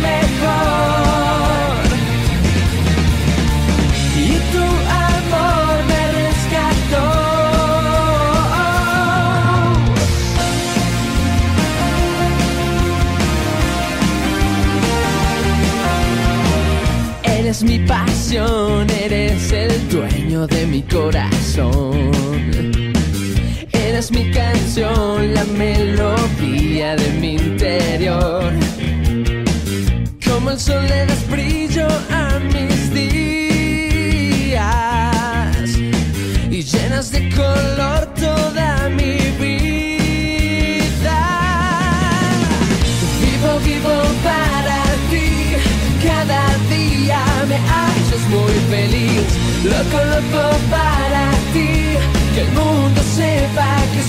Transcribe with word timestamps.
man. 0.00 0.23
feliz, 48.74 49.28
loco, 49.64 49.98
loco 50.12 50.44
para 50.70 51.30
ti, 51.52 51.74
que 52.34 52.40
el 52.40 52.50
mundo 52.52 53.00
sepa 53.14 53.70
que 53.92 54.02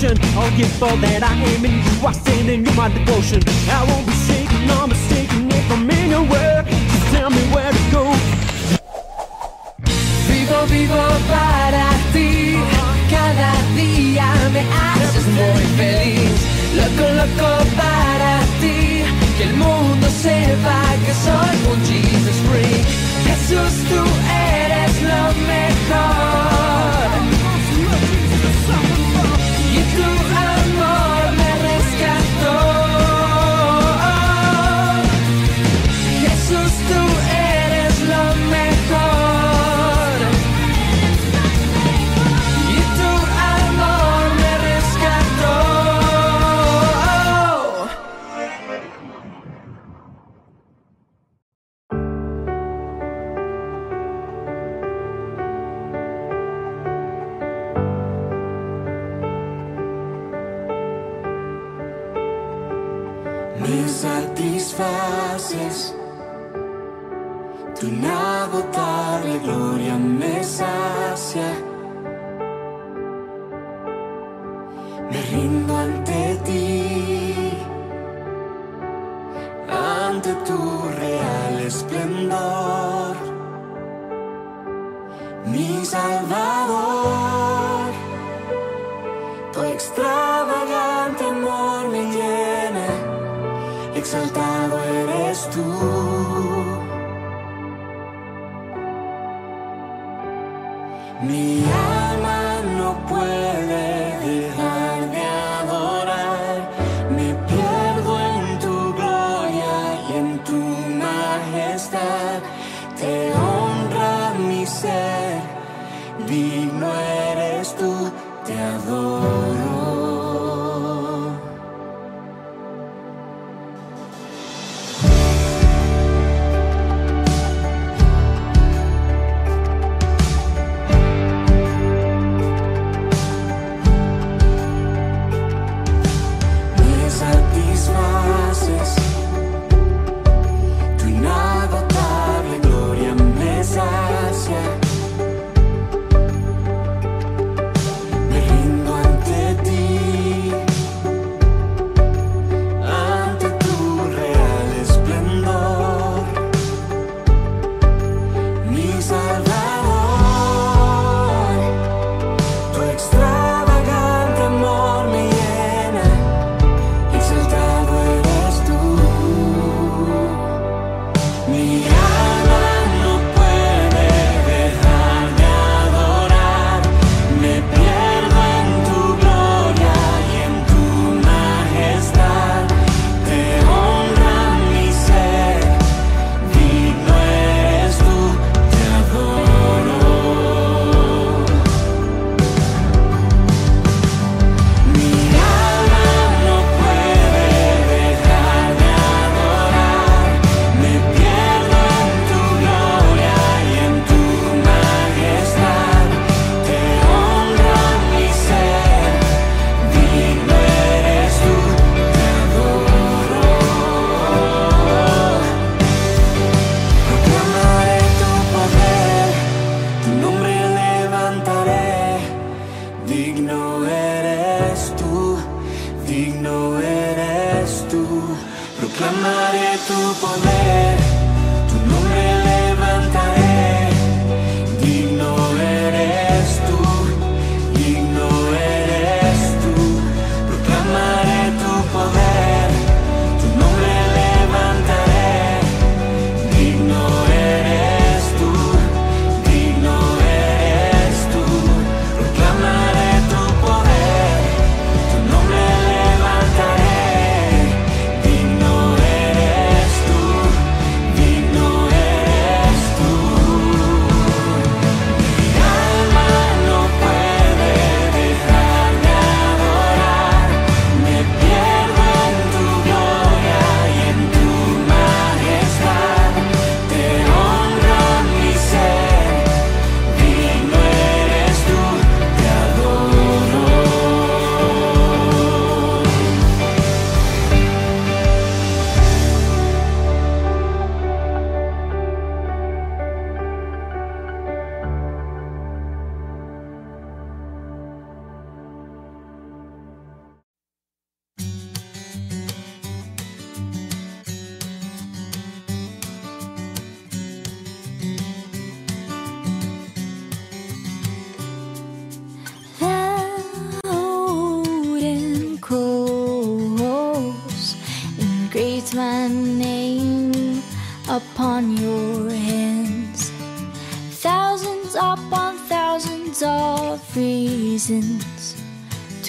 motion. 0.00 0.18
I'll 0.36 0.56
give 0.56 0.82
all 0.82 0.96
that 0.96 1.22
I 1.22 1.32
am 1.34 1.64
in 1.64 1.72
you. 1.72 2.06
I 2.06 2.12
stand 2.12 2.48
in 2.48 2.64
you, 2.64 2.72
my 2.72 2.88
devotion. 2.88 3.42
I 3.68 3.84
won't 3.88 4.06
be 4.06 4.12
shaken 4.12 4.66
nor 4.66 4.86
mistaken 4.88 5.48
if 5.50 5.70
I'm 5.70 5.90
anywhere. 5.90 6.64
Just 6.64 7.06
tell 7.12 7.30
me 7.30 7.42
where 7.54 7.72
to 7.72 7.84
go. 7.92 8.04
Vivo, 10.28 10.58
vivo 10.72 11.04
para 11.28 11.88
ti. 12.12 12.56
Cada 13.10 13.52
día 13.76 14.28
me 14.54 14.62
haces 14.80 15.26
muy 15.38 15.64
feliz. 15.76 16.38
Loco, 16.78 17.06
loco 17.20 17.50
para 17.76 18.40
ti. 18.60 19.04
Que 19.36 19.44
el 19.44 19.56
mundo 19.56 20.06
sepa 20.22 20.80
que 21.04 21.12
soy 21.24 21.56
un 21.70 21.78
Jesus 21.84 22.38
freak. 22.48 22.86
Jesús, 23.26 23.72
tú 23.88 24.29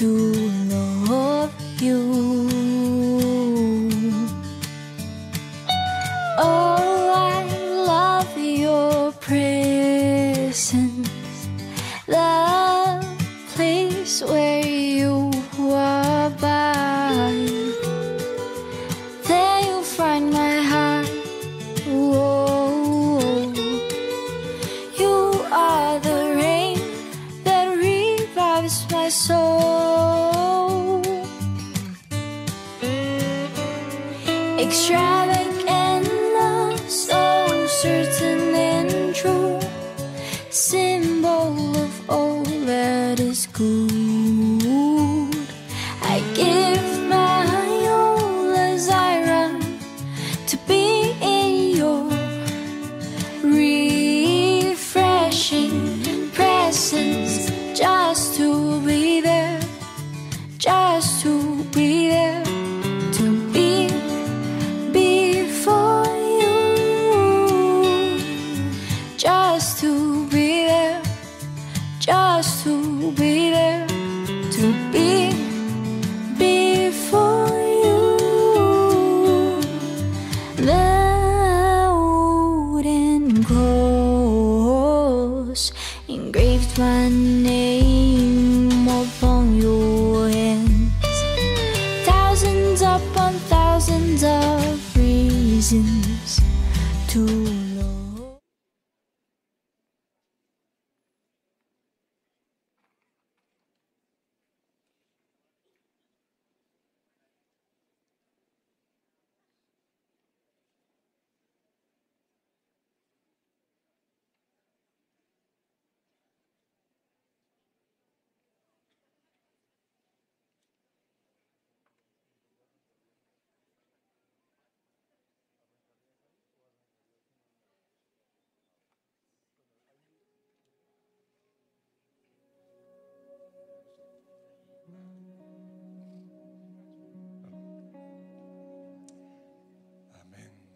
tout. 0.01 0.30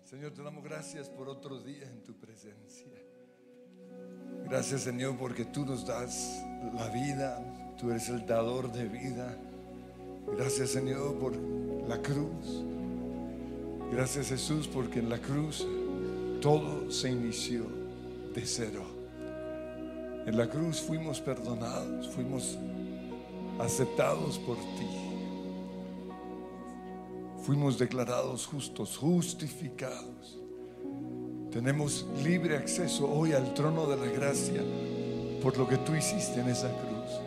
Señor, 0.05 0.33
te 0.33 0.43
damos 0.43 0.63
gracias 0.63 1.09
por 1.09 1.27
otro 1.27 1.59
día 1.59 1.89
en 1.89 2.03
tu 2.03 2.13
presencia. 2.13 2.91
Gracias, 4.43 4.81
Señor, 4.81 5.17
porque 5.17 5.45
tú 5.45 5.65
nos 5.65 5.83
das 5.83 6.43
la 6.75 6.89
vida. 6.89 7.73
Tú 7.75 7.89
eres 7.89 8.09
el 8.09 8.23
dador 8.23 8.71
de 8.71 8.87
vida. 8.87 9.35
Gracias, 10.37 10.69
Señor, 10.69 11.17
por 11.17 11.35
la 11.35 11.99
cruz. 12.03 12.63
Gracias, 13.91 14.29
Jesús, 14.29 14.67
porque 14.67 14.99
en 14.99 15.09
la 15.09 15.17
cruz 15.17 15.65
todo 16.39 16.91
se 16.91 17.09
inició 17.09 17.65
de 18.35 18.45
cero. 18.45 18.85
En 20.27 20.37
la 20.37 20.47
cruz 20.47 20.81
fuimos 20.81 21.19
perdonados, 21.19 22.09
fuimos 22.09 22.59
aceptados 23.59 24.37
por 24.37 24.57
ti. 24.57 25.04
Fuimos 27.45 27.77
declarados 27.77 28.47
justos, 28.47 28.97
justificados. 28.97 30.39
Tenemos 31.51 32.07
libre 32.23 32.57
acceso 32.57 33.07
hoy 33.07 33.33
al 33.33 33.53
trono 33.53 33.85
de 33.85 33.97
la 33.97 34.11
gracia 34.11 34.63
por 35.43 35.55
lo 35.55 35.67
que 35.67 35.77
tú 35.77 35.93
hiciste 35.93 36.39
en 36.39 36.49
esa 36.49 36.69
cruz. 36.69 37.21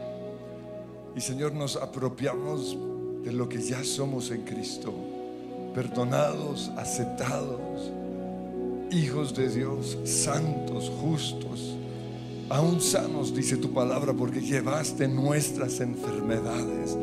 Y 1.14 1.20
Señor, 1.20 1.52
nos 1.52 1.76
apropiamos 1.76 2.76
de 3.22 3.32
lo 3.32 3.48
que 3.48 3.62
ya 3.62 3.84
somos 3.84 4.32
en 4.32 4.42
Cristo. 4.42 4.92
Perdonados, 5.72 6.72
aceptados, 6.76 7.92
hijos 8.90 9.36
de 9.36 9.48
Dios, 9.48 9.98
santos, 10.02 10.90
justos, 11.00 11.76
aún 12.48 12.80
sanos, 12.80 13.32
dice 13.32 13.56
tu 13.56 13.72
palabra, 13.72 14.12
porque 14.12 14.40
llevaste 14.40 15.06
nuestras 15.06 15.78
enfermedades. 15.78 16.98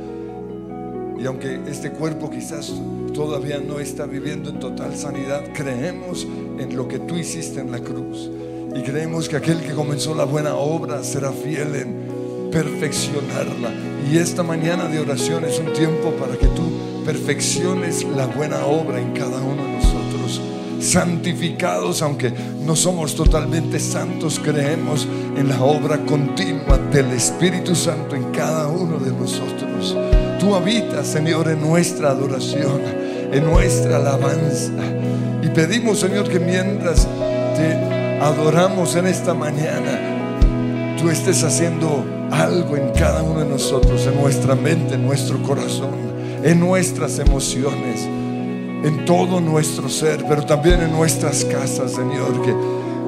Y 1.17 1.25
aunque 1.25 1.61
este 1.67 1.91
cuerpo 1.91 2.29
quizás 2.29 2.73
todavía 3.13 3.59
no 3.59 3.79
está 3.79 4.05
viviendo 4.05 4.49
en 4.49 4.59
total 4.59 4.95
sanidad, 4.95 5.43
creemos 5.53 6.27
en 6.59 6.75
lo 6.75 6.87
que 6.87 6.99
tú 6.99 7.15
hiciste 7.15 7.61
en 7.61 7.71
la 7.71 7.79
cruz. 7.79 8.29
Y 8.75 8.81
creemos 8.81 9.29
que 9.29 9.37
aquel 9.37 9.61
que 9.61 9.73
comenzó 9.73 10.13
la 10.13 10.25
buena 10.25 10.55
obra 10.55 11.03
será 11.03 11.31
fiel 11.31 11.75
en 11.75 12.51
perfeccionarla. 12.51 13.71
Y 14.11 14.17
esta 14.17 14.43
mañana 14.43 14.85
de 14.85 14.99
oración 14.99 15.45
es 15.45 15.59
un 15.59 15.71
tiempo 15.73 16.11
para 16.19 16.37
que 16.37 16.47
tú 16.47 16.63
perfecciones 17.05 18.03
la 18.03 18.25
buena 18.27 18.65
obra 18.65 18.99
en 18.99 19.13
cada 19.13 19.37
uno 19.37 19.63
de 19.63 19.73
nosotros. 19.73 20.41
Santificados, 20.79 22.01
aunque 22.01 22.33
no 22.65 22.75
somos 22.75 23.15
totalmente 23.15 23.79
santos, 23.79 24.39
creemos 24.43 25.07
en 25.37 25.47
la 25.47 25.63
obra 25.63 26.05
continua 26.05 26.77
del 26.91 27.11
Espíritu 27.11 27.75
Santo 27.75 28.15
en 28.15 28.31
cada 28.31 28.67
uno 28.67 28.99
de 28.99 29.11
nosotros. 29.11 29.95
Tú 30.45 30.53
habitas, 30.53 31.07
Señor, 31.07 31.49
en 31.49 31.59
nuestra 31.59 32.11
adoración, 32.11 32.79
en 33.31 33.45
nuestra 33.45 33.97
alabanza. 33.97 34.71
Y 35.41 35.47
pedimos, 35.47 36.01
Señor, 36.01 36.29
que 36.29 36.39
mientras 36.39 37.07
te 37.55 37.73
adoramos 38.21 38.95
en 38.95 39.07
esta 39.07 39.33
mañana, 39.33 40.95
tú 41.01 41.09
estés 41.09 41.43
haciendo 41.43 42.05
algo 42.29 42.77
en 42.77 42.89
cada 42.91 43.23
uno 43.23 43.39
de 43.39 43.49
nosotros, 43.49 44.05
en 44.05 44.21
nuestra 44.21 44.53
mente, 44.53 44.93
en 44.93 45.03
nuestro 45.07 45.41
corazón, 45.41 45.95
en 46.43 46.59
nuestras 46.59 47.17
emociones, 47.17 48.01
en 48.03 49.03
todo 49.05 49.41
nuestro 49.41 49.89
ser, 49.89 50.25
pero 50.29 50.45
también 50.45 50.79
en 50.81 50.91
nuestras 50.91 51.43
casas, 51.43 51.93
Señor, 51.93 52.39
que 52.43 52.53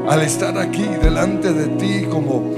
al 0.10 0.24
estar 0.24 0.58
aquí 0.58 0.88
delante 1.04 1.54
de 1.54 1.68
ti 1.68 2.08
como 2.10 2.52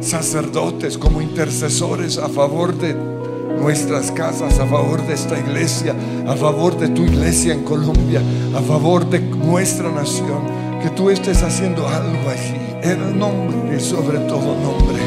sacerdotes, 0.00 0.96
como 0.96 1.20
intercesores 1.20 2.16
a 2.16 2.28
favor 2.28 2.78
de 2.78 3.17
nuestras 3.60 4.10
casas, 4.10 4.58
a 4.58 4.66
favor 4.66 5.06
de 5.06 5.14
esta 5.14 5.38
iglesia, 5.38 5.94
a 6.26 6.34
favor 6.34 6.78
de 6.78 6.88
tu 6.88 7.02
iglesia 7.02 7.54
en 7.54 7.64
Colombia, 7.64 8.22
a 8.56 8.60
favor 8.60 9.08
de 9.08 9.20
nuestra 9.20 9.90
nación, 9.90 10.40
que 10.82 10.90
tú 10.90 11.10
estés 11.10 11.42
haciendo 11.42 11.86
algo 11.86 12.30
allí, 12.30 12.56
en 12.82 13.02
el 13.02 13.18
nombre 13.18 13.76
y 13.76 13.80
sobre 13.80 14.18
todo 14.20 14.54
nombre. 14.54 15.02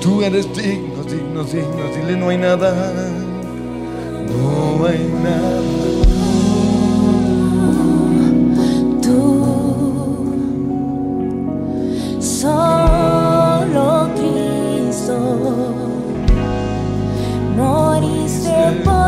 Tú 0.00 0.22
eres 0.22 0.46
digno, 0.54 1.02
digno, 1.04 1.44
digno, 1.44 1.88
dile 1.96 2.16
no 2.16 2.28
hay 2.28 2.38
nada, 2.38 2.74
no 4.28 4.86
hay 4.86 5.10
nada. 5.22 5.83
Beautiful. 18.64 19.03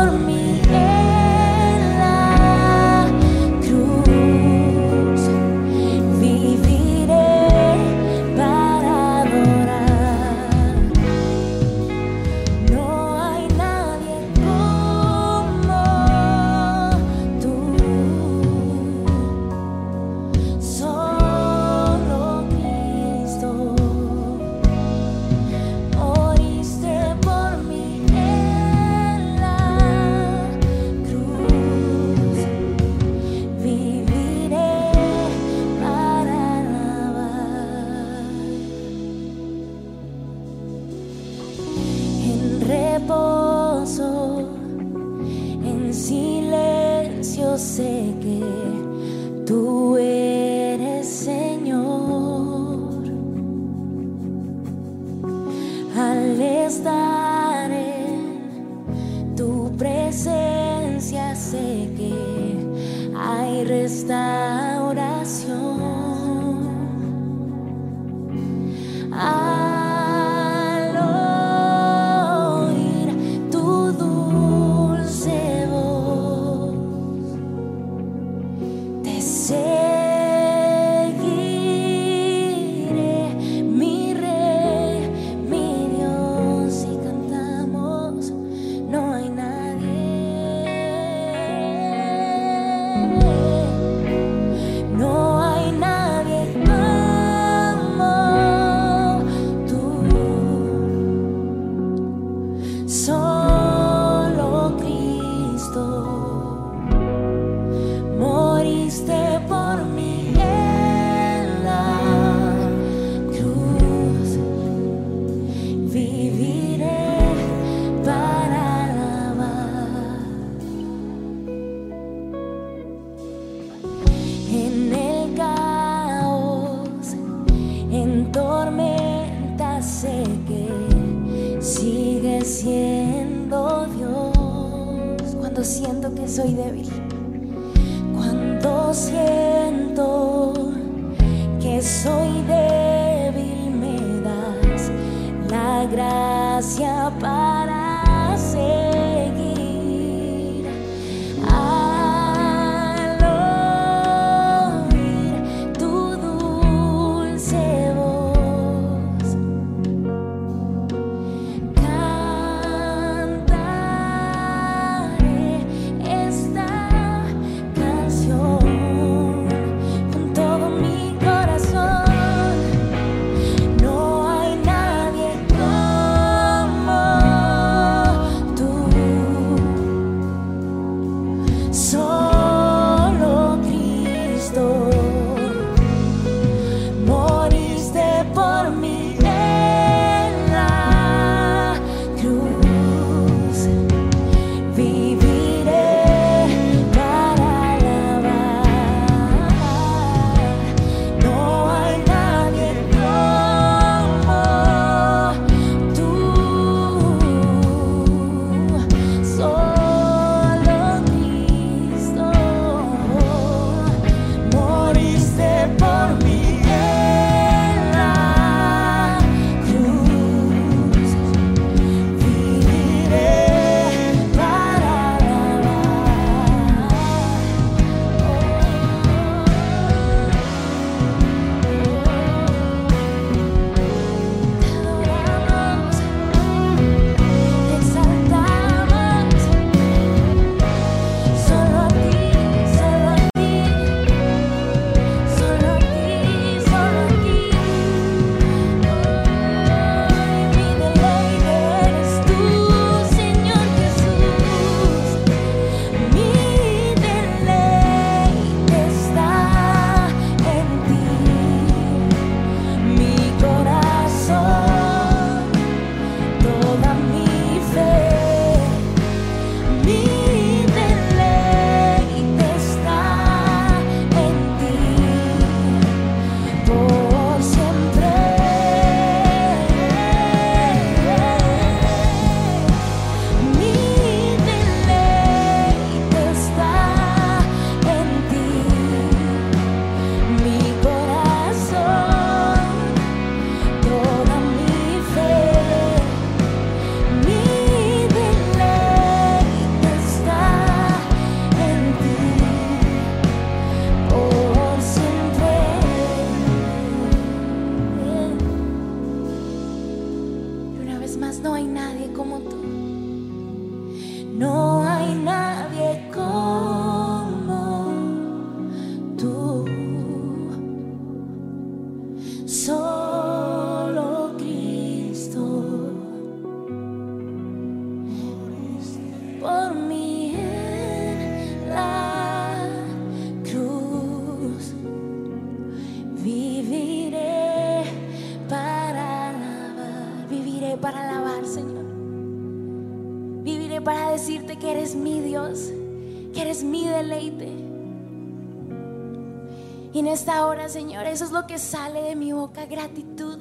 Eso 351.17 351.25
es 351.25 351.31
lo 351.31 351.47
que 351.47 351.57
sale 351.57 352.03
de 352.03 352.15
mi 352.15 352.31
boca, 352.31 352.67
gratitud, 352.67 353.39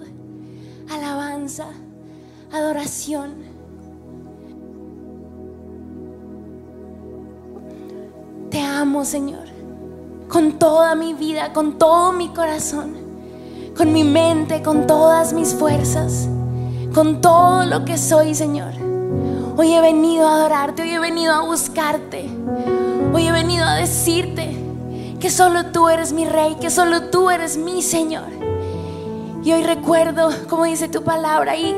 alabanza, 0.91 1.67
adoración. 2.51 3.35
Te 8.49 8.63
amo, 8.63 9.05
Señor, 9.05 9.45
con 10.27 10.59
toda 10.59 10.95
mi 10.95 11.13
vida, 11.13 11.53
con 11.53 11.77
todo 11.77 12.15
mi 12.15 12.31
corazón, 12.31 12.95
con 13.77 13.93
mi 13.93 14.05
mente, 14.05 14.63
con 14.63 14.87
todas 14.87 15.35
mis 15.35 15.53
fuerzas, 15.53 16.31
con 16.95 17.21
todo 17.21 17.67
lo 17.67 17.85
que 17.85 17.99
soy, 17.99 18.35
Señor. 18.35 18.73
Hoy 19.55 19.75
he 19.75 19.83
venido 19.83 20.27
a 20.27 20.37
adorarte, 20.37 20.81
hoy 20.81 20.93
he 20.93 20.99
venido 20.99 21.35
a 21.35 21.43
buscarte, 21.43 22.27
hoy 23.13 23.27
he 23.27 23.33
venido 23.33 23.67
a 23.67 23.75
decirte 23.75 24.66
que 25.21 25.31
solo 25.31 25.67
tú 25.67 25.89
eres 25.89 26.13
mi 26.13 26.25
rey, 26.25 26.57
que 26.61 26.71
solo 26.71 27.05
tú 27.11 27.31
eres 27.31 27.57
mi 27.57 27.83
Señor. 27.83 28.29
Y 29.45 29.53
hoy 29.53 29.63
recuerdo, 29.63 30.31
como 30.49 30.65
dice 30.65 30.89
tu 30.89 31.03
palabra, 31.03 31.57
y 31.57 31.75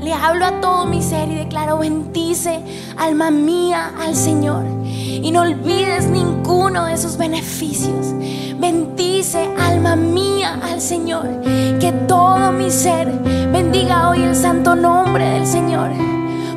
le 0.00 0.12
hablo 0.12 0.46
a 0.46 0.60
todo 0.60 0.86
mi 0.86 1.02
ser 1.02 1.28
y 1.28 1.34
declaro, 1.34 1.78
bendice, 1.78 2.62
alma 2.96 3.30
mía, 3.30 3.92
al 4.00 4.14
Señor. 4.14 4.64
Y 4.84 5.30
no 5.30 5.42
olvides 5.42 6.06
ninguno 6.06 6.86
de 6.86 6.96
sus 6.96 7.16
beneficios. 7.16 8.14
Bendice, 8.58 9.50
alma 9.60 9.96
mía, 9.96 10.60
al 10.62 10.80
Señor. 10.80 11.42
Que 11.78 11.92
todo 12.06 12.52
mi 12.52 12.70
ser 12.70 13.10
bendiga 13.52 14.08
hoy 14.08 14.22
el 14.22 14.34
santo 14.34 14.74
nombre 14.74 15.28
del 15.28 15.46
Señor. 15.46 15.90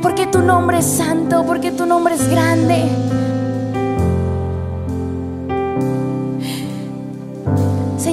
Porque 0.01 0.27
tu 0.27 0.39
nombre 0.39 0.79
es 0.79 0.85
santo, 0.85 1.43
porque 1.45 1.71
tu 1.71 1.85
nombre 1.85 2.15
es 2.15 2.29
grande. 2.29 2.89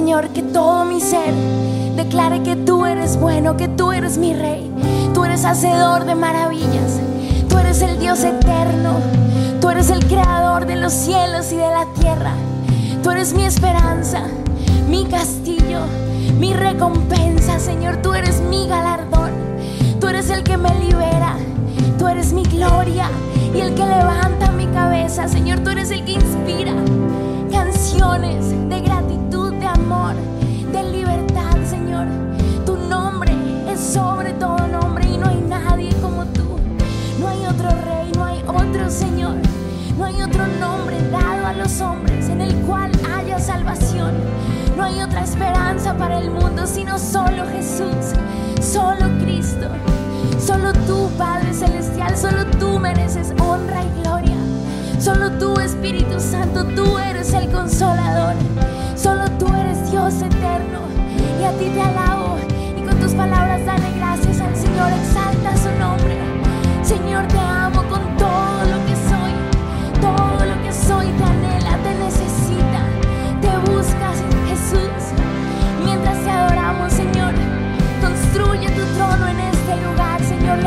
Señor, 0.09 0.29
que 0.29 0.41
todo 0.41 0.85
mi 0.85 1.01
ser 1.01 1.35
declare 1.95 2.41
que 2.41 2.55
tú 2.55 2.87
eres 2.87 3.19
bueno, 3.19 3.55
que 3.57 3.67
tú 3.67 3.91
eres 3.91 4.17
mi 4.17 4.33
rey, 4.33 4.67
tú 5.13 5.23
eres 5.23 5.45
hacedor 5.45 6.05
de 6.05 6.15
maravillas, 6.15 6.99
tú 7.47 7.59
eres 7.59 7.83
el 7.83 7.99
Dios 7.99 8.23
eterno, 8.23 8.93
tú 9.61 9.69
eres 9.69 9.91
el 9.91 10.03
creador 10.07 10.65
de 10.65 10.77
los 10.77 10.93
cielos 10.93 11.51
y 11.51 11.57
de 11.57 11.67
la 11.67 11.85
tierra, 11.99 12.33
tú 13.03 13.11
eres 13.11 13.35
mi 13.35 13.43
esperanza, 13.45 14.23
mi 14.89 15.05
castillo, 15.05 15.81
mi 16.39 16.53
recompensa, 16.53 17.59
Señor, 17.59 17.97
tú 17.97 18.15
eres 18.15 18.41
mi 18.41 18.67
galardón, 18.67 19.29
tú 20.01 20.07
eres 20.07 20.31
el 20.31 20.41
que 20.41 20.57
me 20.57 20.73
libera, 20.79 21.35
tú 21.99 22.07
eres 22.07 22.33
mi 22.33 22.41
gloria 22.45 23.11
y 23.53 23.59
el 23.59 23.75
que 23.75 23.85
levanta 23.85 24.49
mi 24.53 24.65
cabeza, 24.65 25.27
Señor, 25.27 25.59
tú 25.59 25.69
eres 25.69 25.91
el 25.91 26.03
que 26.03 26.13
inspira 26.13 26.73
canciones 27.51 28.49
de 28.69 28.81
amor, 29.99 30.15
de 30.71 30.83
libertad, 30.91 31.57
Señor. 31.69 32.07
Tu 32.65 32.77
nombre 32.77 33.33
es 33.67 33.79
sobre 33.79 34.33
todo 34.33 34.57
nombre 34.67 35.05
y 35.05 35.17
no 35.17 35.27
hay 35.27 35.41
nadie 35.41 35.93
como 36.01 36.25
tú. 36.25 36.57
No 37.19 37.27
hay 37.27 37.45
otro 37.45 37.69
rey, 37.69 38.11
no 38.15 38.25
hay 38.25 38.41
otro 38.47 38.89
Señor. 38.89 39.35
No 39.97 40.05
hay 40.05 40.21
otro 40.21 40.45
nombre 40.59 40.97
dado 41.11 41.47
a 41.47 41.53
los 41.53 41.81
hombres 41.81 42.29
en 42.29 42.41
el 42.41 42.55
cual 42.65 42.91
haya 43.13 43.39
salvación. 43.39 44.13
No 44.77 44.83
hay 44.83 45.01
otra 45.01 45.23
esperanza 45.23 45.93
para 45.97 46.19
el 46.19 46.31
mundo 46.31 46.65
sino 46.65 46.97
solo 46.97 47.45
Jesús, 47.51 48.13
solo 48.61 49.05
Cristo. 49.19 49.67
Solo 50.39 50.71
tú, 50.87 51.09
Padre 51.17 51.53
Celestial, 51.53 52.15
solo 52.17 52.45
tú 52.57 52.79
mereces 52.79 53.33
honra 53.41 53.83
y 53.83 54.01
gloria. 54.01 54.37
Solo 54.99 55.31
tú, 55.31 55.59
Espíritu 55.59 56.19
Santo, 56.19 56.63
tú 56.75 56.97
eres 56.97 57.33
el 57.33 57.49
consolador. 57.51 58.35
Solo 58.95 59.29
tú 59.37 59.47
eres 59.47 59.58
Eterno. 60.17 60.79
Y 61.39 61.43
a 61.43 61.51
ti 61.51 61.65
te 61.69 61.81
alabo. 61.81 62.37
Y 62.75 62.81
con 62.81 62.99
tus 62.99 63.13
palabras 63.13 63.63
dale 63.63 63.91
gracias 63.95 64.41
al 64.41 64.55
Señor. 64.55 64.91
Exalta 64.91 65.55
su 65.55 65.69
nombre. 65.77 66.17
Señor, 66.81 67.27
te 67.27 67.37
amo 67.37 67.83
con 67.83 68.01
todo 68.17 68.59
lo 68.71 68.85
que 68.87 68.95
soy. 68.95 69.33
Todo 70.01 70.45
lo 70.45 70.61
que 70.63 70.73
soy 70.73 71.05
te 71.11 71.23
anhela, 71.23 71.77
te 71.83 71.93
necesita. 72.05 72.81
Te 73.39 73.71
buscas, 73.71 74.17
Jesús. 74.47 75.13
Mientras 75.85 76.17
te 76.23 76.29
adoramos, 76.31 76.91
Señor, 76.91 77.33
construye 78.01 78.67
tu 78.71 78.83
trono 78.95 79.27
en 79.27 79.39
este 79.41 79.75
lugar. 79.85 80.19
Señor, 80.23 80.57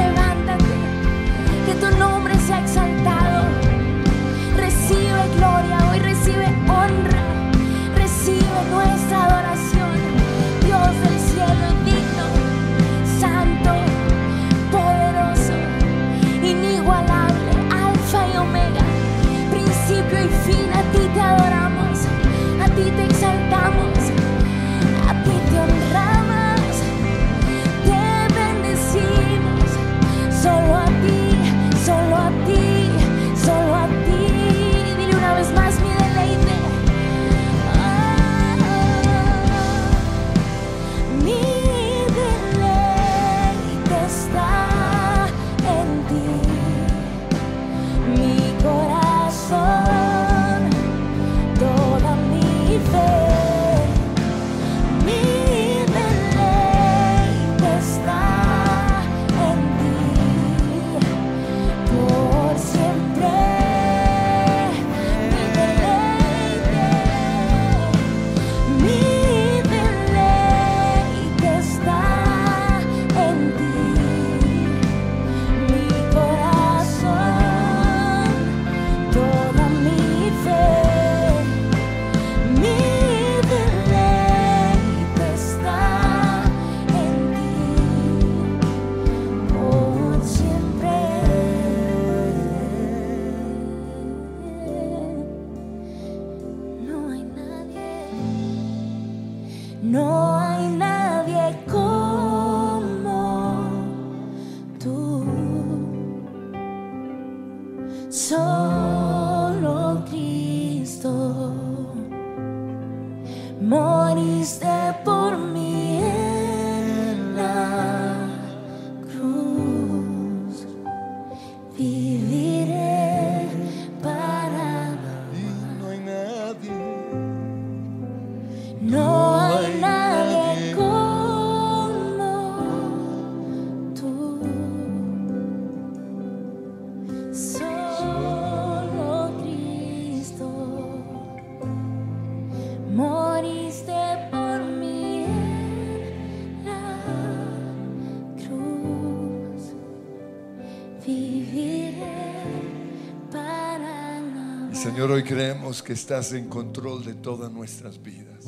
que 155.80 155.92
estás 155.92 156.32
en 156.32 156.48
control 156.48 157.04
de 157.04 157.14
todas 157.14 157.52
nuestras 157.52 158.02
vidas. 158.02 158.44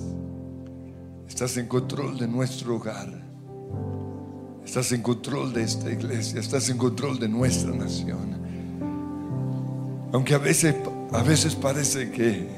Estás 1.28 1.56
en 1.56 1.68
control 1.68 2.18
de 2.18 2.26
nuestro 2.26 2.74
hogar. 2.74 3.08
Estás 4.64 4.90
en 4.92 5.02
control 5.02 5.52
de 5.52 5.62
esta 5.62 5.90
iglesia, 5.90 6.40
estás 6.40 6.68
en 6.68 6.76
control 6.76 7.18
de 7.20 7.28
nuestra 7.28 7.70
nación. 7.70 8.34
Aunque 10.12 10.34
a 10.34 10.38
veces, 10.38 10.74
a 11.12 11.22
veces 11.22 11.54
parece 11.54 12.10
que 12.10 12.48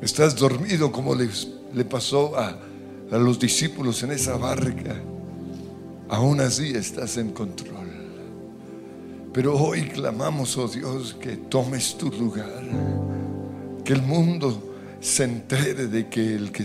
estás 0.00 0.36
dormido 0.36 0.92
como 0.92 1.14
les, 1.14 1.48
le 1.74 1.84
pasó 1.84 2.38
a, 2.38 2.56
a 3.10 3.18
los 3.18 3.38
discípulos 3.38 4.02
en 4.02 4.12
esa 4.12 4.36
barca, 4.36 4.94
aún 6.08 6.40
así 6.40 6.70
estás 6.70 7.16
en 7.16 7.32
control. 7.32 7.88
Pero 9.32 9.56
hoy 9.56 9.82
clamamos, 9.88 10.56
oh 10.56 10.68
Dios, 10.68 11.14
que 11.14 11.36
tomes 11.36 11.96
tu 11.96 12.10
lugar, 12.10 12.62
que 13.88 13.94
el 13.94 14.02
mundo 14.02 14.74
se 15.00 15.24
entere 15.24 15.86
de 15.86 16.10
que 16.10 16.34
el 16.34 16.52
que, 16.52 16.62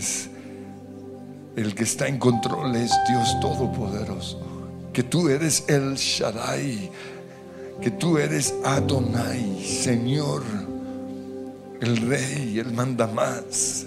el 1.56 1.74
que 1.74 1.82
está 1.82 2.06
en 2.06 2.18
control 2.18 2.76
es 2.76 2.92
Dios 3.08 3.40
Todopoderoso, 3.40 4.42
que 4.92 5.02
tú 5.02 5.30
eres 5.30 5.64
el 5.68 5.94
Shaddai, 5.94 6.90
que 7.80 7.90
tú 7.92 8.18
eres 8.18 8.54
Adonai, 8.62 9.64
Señor, 9.64 10.42
el 11.80 11.96
Rey, 11.96 12.58
el 12.58 12.74
mandamás. 12.74 13.86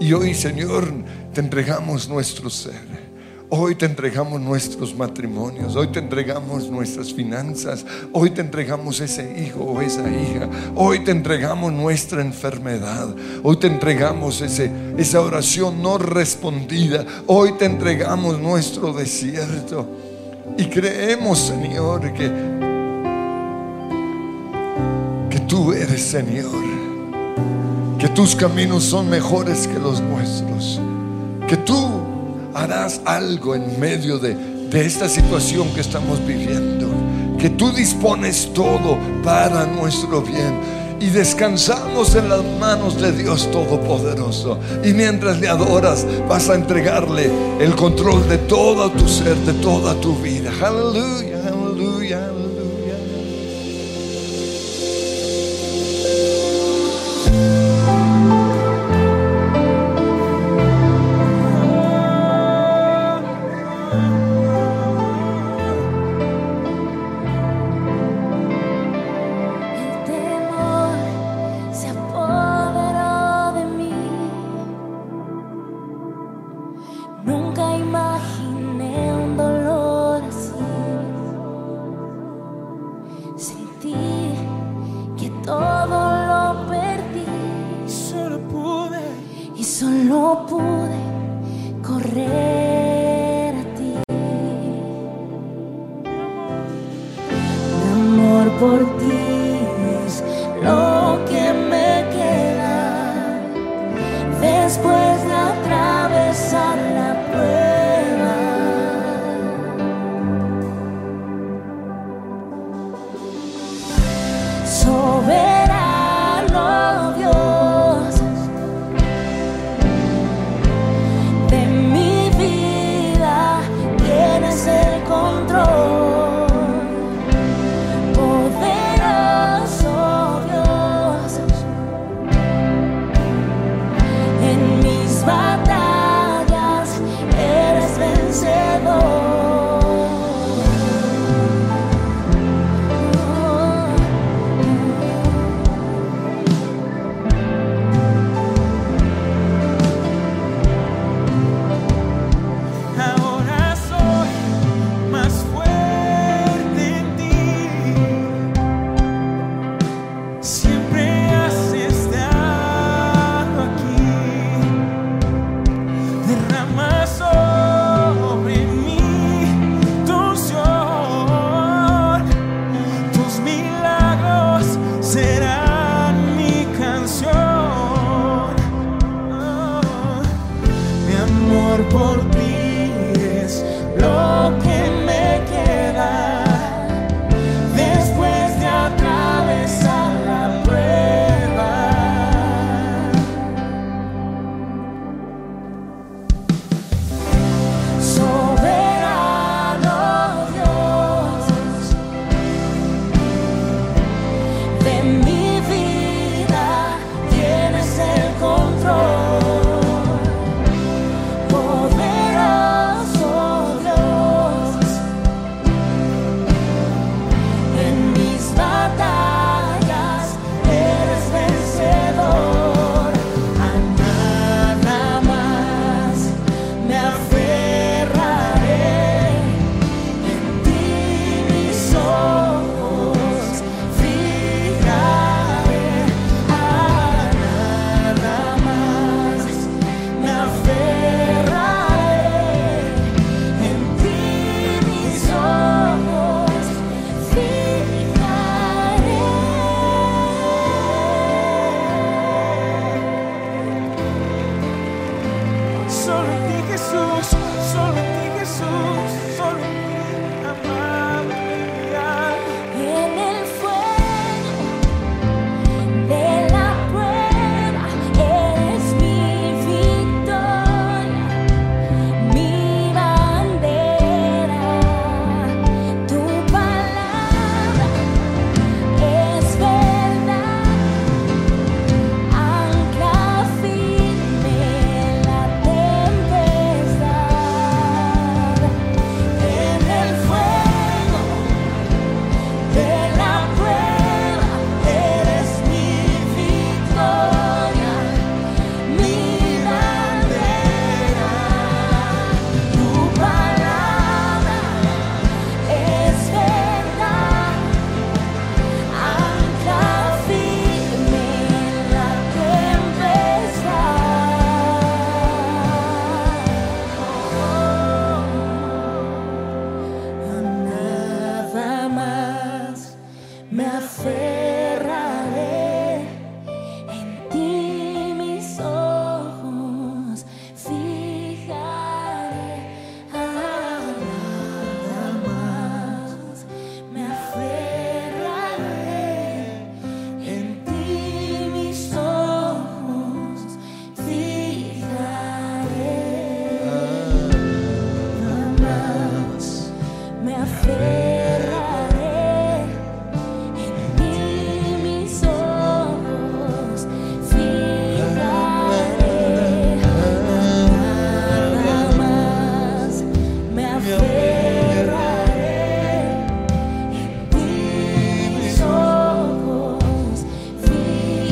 Y 0.00 0.14
hoy, 0.14 0.32
Señor, 0.32 0.90
te 1.34 1.42
entregamos 1.42 2.08
nuestro 2.08 2.48
ser. 2.48 3.05
Hoy 3.48 3.76
te 3.76 3.86
entregamos 3.86 4.40
nuestros 4.40 4.96
matrimonios, 4.96 5.76
hoy 5.76 5.86
te 5.86 6.00
entregamos 6.00 6.68
nuestras 6.68 7.14
finanzas, 7.14 7.86
hoy 8.12 8.30
te 8.30 8.40
entregamos 8.40 9.00
ese 9.00 9.40
hijo 9.40 9.60
o 9.60 9.80
esa 9.80 10.02
hija, 10.10 10.48
hoy 10.74 11.04
te 11.04 11.12
entregamos 11.12 11.72
nuestra 11.72 12.22
enfermedad, 12.22 13.14
hoy 13.44 13.56
te 13.58 13.68
entregamos 13.68 14.40
ese, 14.40 14.72
esa 14.98 15.20
oración 15.20 15.80
no 15.80 15.96
respondida, 15.96 17.06
hoy 17.26 17.52
te 17.52 17.66
entregamos 17.66 18.40
nuestro 18.40 18.92
desierto. 18.92 19.86
Y 20.58 20.64
creemos, 20.64 21.38
Señor, 21.38 22.00
que, 22.14 22.32
que 25.30 25.40
tú 25.46 25.72
eres 25.72 26.02
Señor, 26.02 26.50
que 27.96 28.08
tus 28.08 28.34
caminos 28.34 28.82
son 28.82 29.08
mejores 29.08 29.68
que 29.68 29.78
los 29.78 30.00
nuestros, 30.00 30.80
que 31.46 31.56
tú 31.58 32.05
harás 32.56 33.00
algo 33.04 33.54
en 33.54 33.78
medio 33.78 34.18
de, 34.18 34.34
de 34.34 34.86
esta 34.86 35.08
situación 35.08 35.68
que 35.74 35.80
estamos 35.80 36.24
viviendo. 36.26 36.86
Que 37.38 37.50
tú 37.50 37.70
dispones 37.70 38.50
todo 38.54 38.98
para 39.22 39.66
nuestro 39.66 40.22
bien. 40.22 40.58
Y 40.98 41.10
descansamos 41.10 42.14
en 42.14 42.30
las 42.30 42.42
manos 42.58 43.00
de 43.00 43.12
Dios 43.12 43.50
Todopoderoso. 43.50 44.58
Y 44.82 44.94
mientras 44.94 45.38
le 45.38 45.48
adoras, 45.48 46.06
vas 46.26 46.48
a 46.48 46.54
entregarle 46.54 47.30
el 47.60 47.76
control 47.76 48.26
de 48.28 48.38
todo 48.38 48.90
tu 48.90 49.06
ser, 49.06 49.36
de 49.36 49.52
toda 49.54 49.94
tu 50.00 50.16
vida. 50.16 50.50
Aleluya, 50.62 51.36
aleluya, 51.46 52.24
aleluya. 52.24 52.45
Por 98.58 98.78
ti 98.98 99.25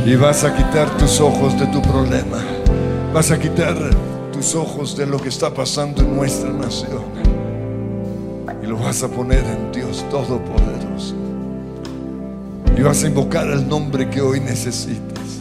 Y 0.06 0.16
vas 0.16 0.44
a 0.44 0.54
quitar 0.54 0.94
tus 0.98 1.18
ojos 1.18 1.58
de 1.58 1.66
tu 1.68 1.80
problema. 1.80 2.44
Vas 3.14 3.30
a 3.30 3.38
quitar 3.38 3.74
tus 4.32 4.54
ojos 4.54 4.94
de 4.98 5.06
lo 5.06 5.18
que 5.18 5.30
está 5.30 5.52
pasando 5.54 6.02
en 6.02 6.14
nuestra 6.14 6.50
nación. 6.50 7.04
Y 8.62 8.66
lo 8.66 8.76
vas 8.76 9.02
a 9.02 9.08
poner 9.08 9.42
en 9.44 9.72
Dios 9.72 10.04
Todopoderoso. 10.10 11.14
Y 12.76 12.82
vas 12.82 13.02
a 13.02 13.06
invocar 13.06 13.46
el 13.46 13.66
nombre 13.66 14.10
que 14.10 14.20
hoy 14.20 14.40
necesitas. 14.40 15.40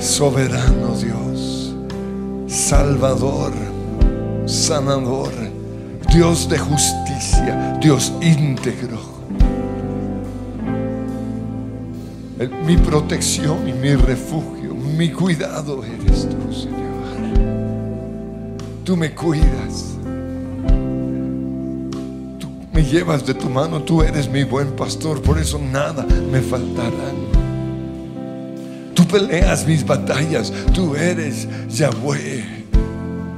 Soberano 0.00 0.96
Dios. 0.96 1.72
Salvador. 2.48 3.52
Sanador. 4.46 5.32
Dios 6.12 6.48
de 6.48 6.58
justicia. 6.58 7.78
Dios 7.80 8.12
íntegro. 8.20 9.15
Mi 12.38 12.76
protección 12.76 13.66
y 13.66 13.72
mi 13.72 13.94
refugio, 13.94 14.74
mi 14.74 15.10
cuidado 15.10 15.82
eres 15.82 16.28
tú, 16.28 16.52
Señor. 16.52 16.76
Tú 18.84 18.94
me 18.94 19.14
cuidas. 19.14 19.96
Tú 22.38 22.48
me 22.74 22.84
llevas 22.84 23.24
de 23.24 23.32
tu 23.32 23.48
mano, 23.48 23.82
tú 23.82 24.02
eres 24.02 24.28
mi 24.28 24.44
buen 24.44 24.76
pastor, 24.76 25.22
por 25.22 25.38
eso 25.38 25.58
nada 25.58 26.06
me 26.30 26.42
faltará. 26.42 27.10
Tú 28.92 29.06
peleas 29.08 29.66
mis 29.66 29.86
batallas, 29.86 30.52
tú 30.74 30.94
eres 30.94 31.48
Yahweh 31.70 32.66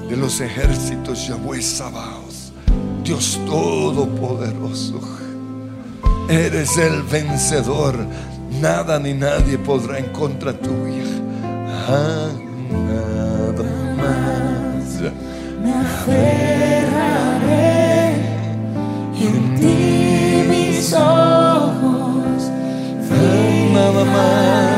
de 0.09 0.17
los 0.17 0.41
ejércitos, 0.41 1.29
Yahweh 1.29 1.63
Sabaoth, 1.63 2.53
Dios 3.05 3.39
Todopoderoso. 3.47 5.01
Eres 6.29 6.77
el 6.79 7.03
vencedor. 7.05 7.95
Nada 8.61 8.99
ni 8.99 9.15
nadie 9.15 9.57
podrá 9.57 9.99
en 9.99 10.07
contra 10.07 10.53
tuya. 10.53 11.05
Ah, 11.89 12.31
nada 12.71 13.65
más. 13.97 15.01
Me 15.63 15.73
aferraré 15.75 17.37
en 19.21 19.55
ti 19.61 20.43
mis 20.49 20.93
ojos. 20.93 22.51
Nada 23.73 24.05
más. 24.05 24.78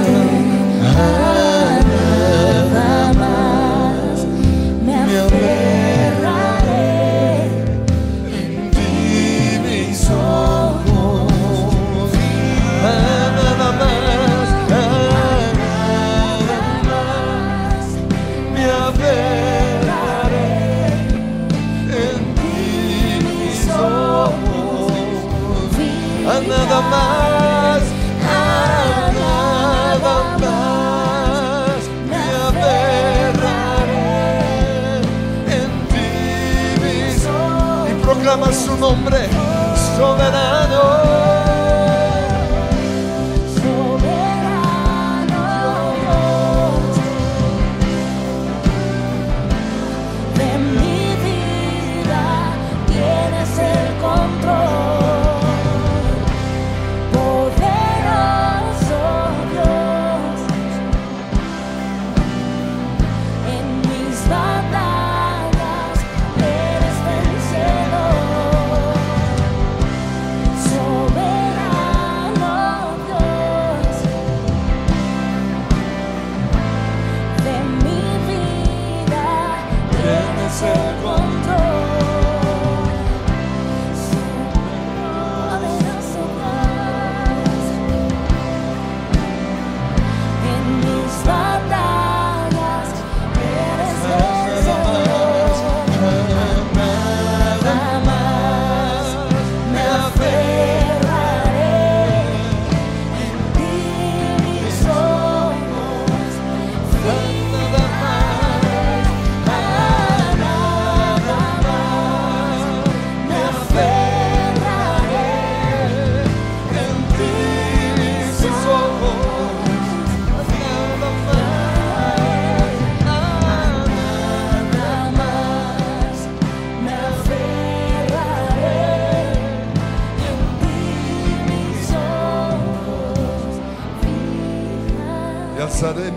Nombre 38.80 39.28
soberano. 39.94 40.49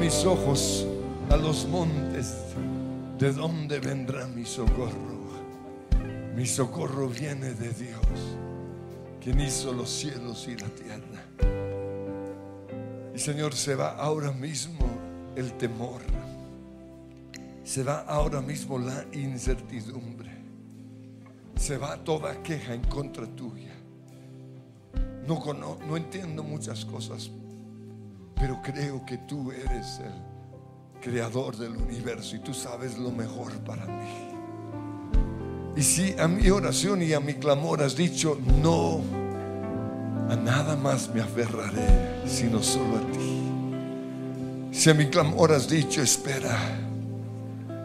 Mis 0.03 0.25
ojos 0.25 0.85
a 1.29 1.37
los 1.37 1.65
montes, 1.65 2.35
de 3.17 3.31
donde 3.31 3.79
vendrá 3.79 4.27
mi 4.27 4.43
socorro. 4.43 5.13
Mi 6.35 6.45
socorro 6.45 7.07
viene 7.07 7.53
de 7.53 7.69
Dios, 7.69 8.37
quien 9.21 9.39
hizo 9.39 9.71
los 9.71 9.89
cielos 9.89 10.45
y 10.49 10.57
la 10.57 10.67
tierra. 10.67 11.23
Y 13.15 13.17
Señor, 13.19 13.53
se 13.53 13.75
va 13.75 13.91
ahora 13.91 14.33
mismo 14.33 14.85
el 15.37 15.53
temor. 15.53 16.01
Se 17.63 17.81
va 17.83 18.01
ahora 18.01 18.41
mismo 18.41 18.77
la 18.79 19.05
incertidumbre. 19.13 20.31
Se 21.55 21.77
va 21.77 21.95
toda 22.03 22.43
queja 22.43 22.73
en 22.73 22.83
contra 22.83 23.25
tuya. 23.25 23.71
No, 25.25 25.39
cono- 25.39 25.77
no 25.87 25.95
entiendo 25.95 26.43
muchas 26.43 26.83
cosas, 26.83 27.31
pero 28.43 28.61
creo 28.61 29.05
que 29.05 29.19
tú 29.19 29.53
eres 29.53 29.99
el 29.99 31.01
creador 31.01 31.55
del 31.55 31.77
universo 31.77 32.35
y 32.35 32.39
tú 32.39 32.53
sabes 32.53 32.97
lo 32.97 33.09
mejor 33.09 33.53
para 33.59 33.85
mí. 33.85 34.33
Y 35.77 35.81
si 35.81 36.13
a 36.19 36.27
mi 36.27 36.49
oración 36.49 37.01
y 37.03 37.13
a 37.13 37.21
mi 37.21 37.35
clamor 37.35 37.81
has 37.81 37.95
dicho, 37.95 38.37
no, 38.61 38.99
a 40.29 40.35
nada 40.35 40.75
más 40.75 41.09
me 41.13 41.21
aferraré, 41.21 42.27
sino 42.27 42.61
solo 42.61 42.97
a 42.97 43.11
ti. 43.13 43.43
Si 44.73 44.89
a 44.89 44.93
mi 44.93 45.05
clamor 45.05 45.53
has 45.53 45.69
dicho, 45.69 46.01
espera, 46.01 46.59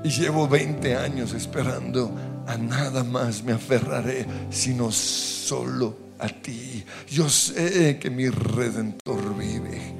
y 0.02 0.08
llevo 0.08 0.48
20 0.48 0.96
años 0.96 1.34
esperando, 1.34 2.10
a 2.48 2.56
nada 2.56 3.04
más 3.04 3.44
me 3.44 3.52
aferraré, 3.52 4.26
sino 4.50 4.90
solo 4.90 5.96
a 6.18 6.26
ti. 6.26 6.84
Yo 7.08 7.28
sé 7.28 8.00
que 8.00 8.10
mi 8.10 8.28
redentor 8.28 9.38
vive. 9.38 9.97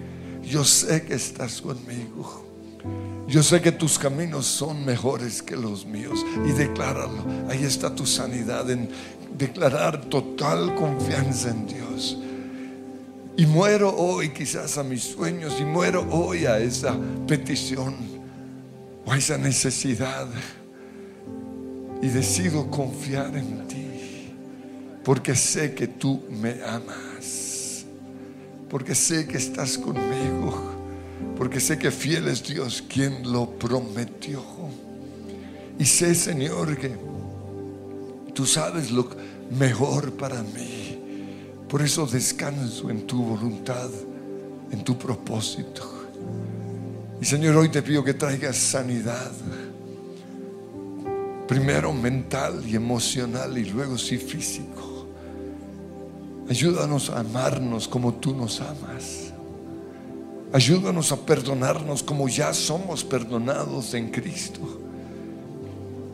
Yo 0.49 0.64
sé 0.64 1.03
que 1.03 1.14
estás 1.14 1.61
conmigo. 1.61 2.44
Yo 3.28 3.42
sé 3.42 3.61
que 3.61 3.72
tus 3.72 3.99
caminos 3.99 4.46
son 4.46 4.84
mejores 4.84 5.42
que 5.42 5.57
los 5.57 5.84
míos. 5.84 6.24
Y 6.46 6.53
decláralo. 6.53 7.24
Ahí 7.51 7.64
está 7.64 7.94
tu 7.94 8.07
sanidad 8.07 8.70
en 8.70 8.88
declarar 9.36 10.07
total 10.07 10.74
confianza 10.74 11.51
en 11.51 11.66
Dios. 11.66 12.16
Y 13.36 13.46
muero 13.46 13.94
hoy 13.94 14.30
quizás 14.30 14.78
a 14.78 14.82
mis 14.82 15.05
sueños 15.05 15.57
y 15.61 15.64
muero 15.64 16.07
hoy 16.11 16.46
a 16.46 16.59
esa 16.59 16.96
petición 17.26 17.94
o 19.05 19.12
a 19.12 19.18
esa 19.18 19.36
necesidad. 19.36 20.26
Y 22.01 22.09
decido 22.09 22.70
confiar 22.70 23.36
en 23.36 23.68
ti. 23.68 24.32
Porque 25.05 25.34
sé 25.34 25.74
que 25.74 25.86
tú 25.86 26.22
me 26.30 26.62
amas. 26.64 27.07
Porque 28.69 28.95
sé 28.95 29.27
que 29.27 29.39
estás 29.39 29.79
conmigo. 29.79 30.75
porque 31.37 31.61
sé 31.61 31.79
que 31.79 31.93
fiel 31.93 32.27
es 32.29 32.43
Dios 32.43 32.83
quien 32.89 33.31
lo 33.31 33.49
prometió. 33.49 34.43
Y 35.79 35.85
sé, 35.85 36.14
Señor, 36.14 36.77
que 36.77 36.97
tú 38.35 38.45
sabes 38.45 38.91
lo 38.91 39.09
mejor 39.57 40.12
para 40.12 40.43
mí. 40.43 40.99
Por 41.69 41.83
eso 41.83 42.07
descanso 42.07 42.91
en 42.91 43.07
tu 43.07 43.23
voluntad, 43.23 43.91
en 44.73 44.83
tu 44.83 44.99
propósito. 44.99 46.07
Y 47.21 47.25
Señor, 47.25 47.57
hoy 47.57 47.69
te 47.69 47.83
pido 47.83 48.03
que 48.03 48.14
traigas 48.14 48.57
sanidad. 48.57 49.33
Primero 51.47 51.93
mental 51.93 52.62
y 52.66 52.75
emocional 52.75 53.57
y 53.59 53.64
luego 53.66 53.97
sí 53.97 54.19
físico. 54.19 54.97
Ayúdanos 56.49 57.11
a 57.11 57.20
amarnos 57.20 57.86
como 57.86 58.14
tú 58.14 58.34
nos 58.34 58.61
amas. 58.61 59.32
Ayúdanos 60.53 61.12
a 61.12 61.16
perdonarnos 61.16 62.03
como 62.03 62.26
ya 62.28 62.55
somos 62.55 63.05
perdonados 63.05 63.92
en 63.92 64.11
Cristo. 64.11 64.61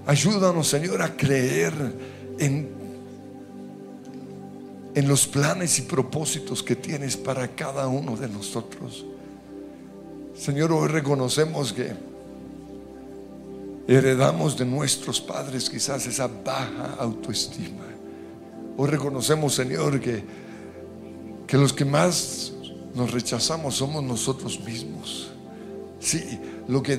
Ayúdanos, 0.07 0.66
Señor, 0.66 1.03
a 1.03 1.16
creer 1.16 1.72
en, 2.39 2.68
en 4.95 5.09
los 5.09 5.26
planes 5.26 5.78
y 5.78 5.82
propósitos 5.82 6.62
que 6.62 6.74
tienes 6.74 7.16
para 7.16 7.49
cada 7.49 7.87
uno 7.87 8.16
de 8.16 8.28
nosotros. 8.28 9.07
Señor, 10.37 10.72
hoy 10.72 10.89
reconocemos 10.89 11.72
que 11.72 11.93
heredamos 13.87 14.59
de 14.59 14.64
nuestros 14.64 15.20
padres 15.20 15.70
quizás 15.70 16.07
esa 16.09 16.26
baja 16.26 16.97
autoestima. 16.99 17.93
Hoy 18.77 18.89
reconocemos, 18.89 19.55
Señor, 19.55 20.01
que, 20.01 20.25
que 21.47 21.57
los 21.57 21.72
que 21.72 21.85
más 21.85 22.53
nos 22.95 23.12
rechazamos 23.12 23.77
somos 23.77 24.03
nosotros 24.03 24.61
mismos. 24.61 25.31
Sí, 26.01 26.39
lo 26.68 26.83
que 26.83 26.99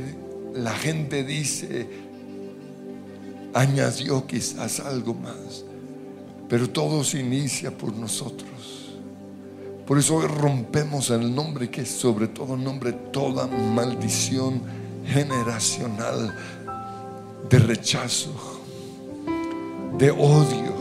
la 0.54 0.72
gente 0.72 1.24
dice 1.24 1.88
añadió 3.54 4.28
quizás 4.28 4.80
algo 4.82 5.14
más, 5.14 5.64
pero 6.50 6.70
todo 6.70 7.04
se 7.04 7.20
inicia 7.20 7.72
por 7.72 7.94
nosotros. 7.94 8.50
Por 9.86 10.00
eso 10.00 10.16
hoy 10.16 10.28
rompemos 10.28 11.10
el 11.12 11.34
nombre 11.34 11.70
que 11.70 11.82
es 11.82 11.90
sobre 11.90 12.28
todo 12.28 12.58
nombre 12.58 12.92
toda 12.92 13.48
maldición 13.48 14.62
generacional 15.06 16.36
de 17.50 17.60
rechazo, 17.60 18.34
de 19.98 20.10
odio, 20.12 20.75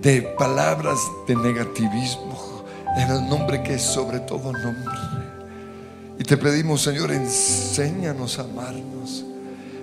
de 0.00 0.22
palabras 0.22 0.98
de 1.26 1.34
negativismo, 1.36 2.64
en 2.96 3.10
el 3.10 3.28
nombre 3.28 3.62
que 3.62 3.74
es 3.74 3.82
sobre 3.82 4.20
todo 4.20 4.52
nombre. 4.52 4.94
Y 6.18 6.24
te 6.24 6.36
pedimos, 6.36 6.82
Señor, 6.82 7.12
enséñanos 7.12 8.38
a 8.38 8.42
amarnos, 8.42 9.24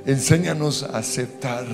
enséñanos 0.06 0.84
a 0.84 0.98
aceptar 0.98 1.66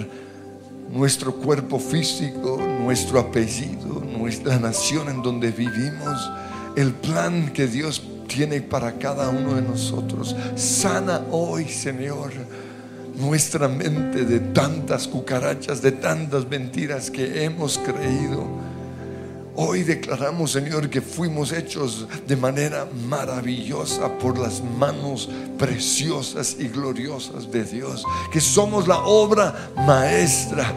nuestro 0.92 1.36
cuerpo 1.36 1.80
físico, 1.80 2.58
nuestro 2.58 3.20
apellido, 3.20 4.02
nuestra 4.02 4.58
nación 4.60 5.10
en 5.10 5.22
donde 5.22 5.52
vivimos, 5.52 6.30
el 6.76 6.94
plan 6.94 7.52
que 7.54 7.68
Dios 7.68 8.02
tiene 8.28 8.62
para 8.62 8.94
cada 8.94 9.30
uno 9.30 9.56
de 9.56 9.62
nosotros. 9.62 10.36
Sana 10.56 11.22
hoy, 11.32 11.68
Señor, 11.68 12.32
nuestra 13.20 13.68
mente 13.68 14.24
de 14.24 14.40
tantas 14.40 15.08
cucarachas, 15.08 15.82
de 15.82 15.92
tantas 15.92 16.48
mentiras 16.48 17.12
que 17.12 17.44
hemos 17.44 17.78
creído. 17.78 18.48
Hoy 19.56 19.84
declaramos, 19.84 20.52
Señor, 20.52 20.90
que 20.90 21.02
fuimos 21.02 21.52
hechos 21.52 22.08
de 22.26 22.38
manera 22.38 22.88
maravillosa 23.08 24.08
por 24.18 24.38
las 24.38 24.64
manos 24.64 25.30
preciosas 25.58 26.56
y 26.58 26.70
gloriosas 26.70 27.52
de 27.52 27.66
Dios, 27.66 28.06
que 28.32 28.40
somos 28.40 28.88
la 28.88 29.00
obra 29.00 29.70
maestra 29.76 30.74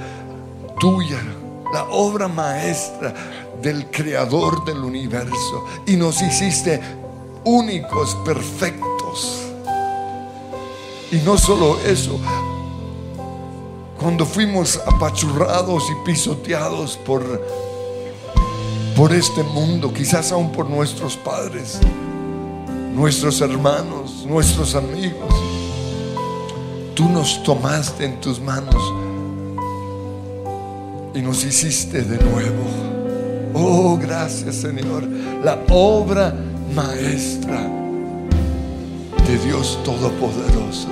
tuya, 0.80 1.22
la 1.72 1.84
obra 1.84 2.26
maestra 2.26 3.14
del 3.62 3.86
creador 3.86 4.64
del 4.64 4.78
universo, 4.78 5.64
y 5.86 5.94
nos 5.94 6.20
hiciste 6.20 6.80
únicos, 7.44 8.16
perfectos. 8.24 9.51
Y 11.12 11.16
no 11.16 11.36
solo 11.36 11.78
eso, 11.84 12.18
cuando 14.00 14.24
fuimos 14.24 14.80
apachurrados 14.86 15.84
y 15.90 16.06
pisoteados 16.06 16.96
por, 16.96 17.22
por 18.96 19.12
este 19.12 19.42
mundo, 19.42 19.92
quizás 19.92 20.32
aún 20.32 20.50
por 20.50 20.70
nuestros 20.70 21.18
padres, 21.18 21.80
nuestros 22.94 23.42
hermanos, 23.42 24.24
nuestros 24.26 24.74
amigos, 24.74 25.34
tú 26.94 27.06
nos 27.10 27.42
tomaste 27.42 28.06
en 28.06 28.18
tus 28.18 28.40
manos 28.40 28.82
y 31.14 31.20
nos 31.20 31.44
hiciste 31.44 32.00
de 32.00 32.24
nuevo. 32.24 32.64
Oh, 33.52 33.98
gracias 33.98 34.56
Señor. 34.56 35.06
La 35.44 35.62
obra 35.68 36.34
maestra 36.74 37.81
de 39.32 39.38
Dios 39.46 39.78
Todopoderoso. 39.82 40.88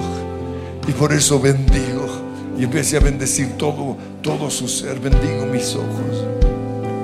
Y 0.89 0.93
por 0.93 1.13
eso 1.13 1.39
bendigo 1.39 2.07
y 2.59 2.65
empecé 2.65 2.97
a 2.97 3.01
bendecir 3.01 3.59
todo, 3.59 3.99
todo 4.23 4.51
su 4.51 4.67
ser. 4.67 4.99
Bendigo 4.99 5.45
mis 5.45 5.75
ojos, 5.77 6.25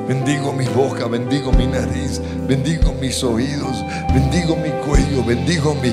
bendigo 0.09 0.53
mi 0.55 0.65
boca, 0.67 1.07
bendigo 1.07 1.53
mi 1.53 1.67
nariz, 1.67 2.23
bendigo 2.49 2.95
mis 3.01 3.23
oídos, 3.23 3.85
bendigo 4.15 4.57
mi 4.57 4.71
cuello, 4.87 5.23
bendigo 5.25 5.75
mi 5.75 5.93